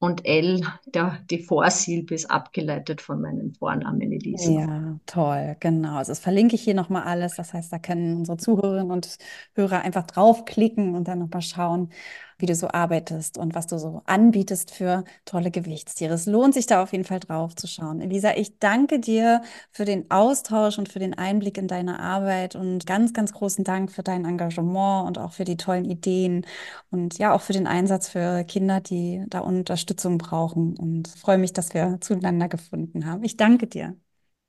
[0.00, 4.50] Und L, der, die Vorsilbe ist abgeleitet von meinem Vornamen Elisa.
[4.52, 5.96] Ja, toll, genau.
[5.96, 7.34] Also das verlinke ich hier nochmal alles.
[7.34, 9.18] Das heißt, da können unsere Zuhörerinnen und
[9.54, 11.90] Hörer einfach draufklicken und dann nochmal schauen,
[12.38, 16.14] wie du so arbeitest und was du so anbietest für tolle Gewichtstiere.
[16.14, 18.00] Es lohnt sich da auf jeden Fall drauf zu schauen.
[18.00, 22.86] Elisa, ich danke dir für den Austausch und für den Einblick in deine Arbeit und
[22.86, 26.46] ganz, ganz großen Dank für dein Engagement und auch für die tollen Ideen
[26.90, 30.76] und ja, auch für den Einsatz für Kinder, die da Unterstützung brauchen.
[30.76, 33.24] Und freue mich, dass wir zueinander gefunden haben.
[33.24, 33.96] Ich danke dir.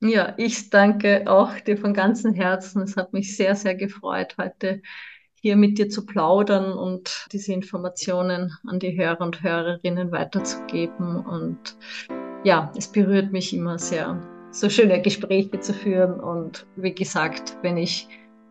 [0.02, 2.82] Ja, ich danke auch dir von ganzem Herzen.
[2.82, 4.80] Es hat mich sehr, sehr gefreut, heute
[5.40, 11.16] hier mit dir zu plaudern und diese Informationen an die Hörer und Hörerinnen weiterzugeben.
[11.16, 11.76] Und
[12.44, 14.20] ja, es berührt mich immer sehr,
[14.50, 16.20] so schöne Gespräche zu führen.
[16.20, 18.08] Und wie gesagt, wenn ich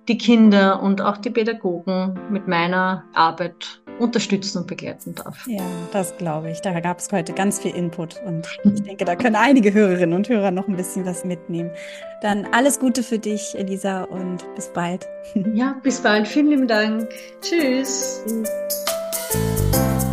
[0.08, 5.46] die Kinder und auch die Pädagogen mit meiner Arbeit unterstützen und begleiten darf.
[5.48, 6.62] Ja, das glaube ich.
[6.62, 10.30] Da gab es heute ganz viel Input und ich denke, da können einige Hörerinnen und
[10.30, 11.72] Hörer noch ein bisschen was mitnehmen.
[12.22, 15.08] Dann alles Gute für dich, Elisa, und bis bald.
[15.54, 16.28] Ja, bis bald.
[16.28, 17.10] Vielen lieben Dank.
[17.42, 18.24] Tschüss.
[18.26, 20.09] Tschüss.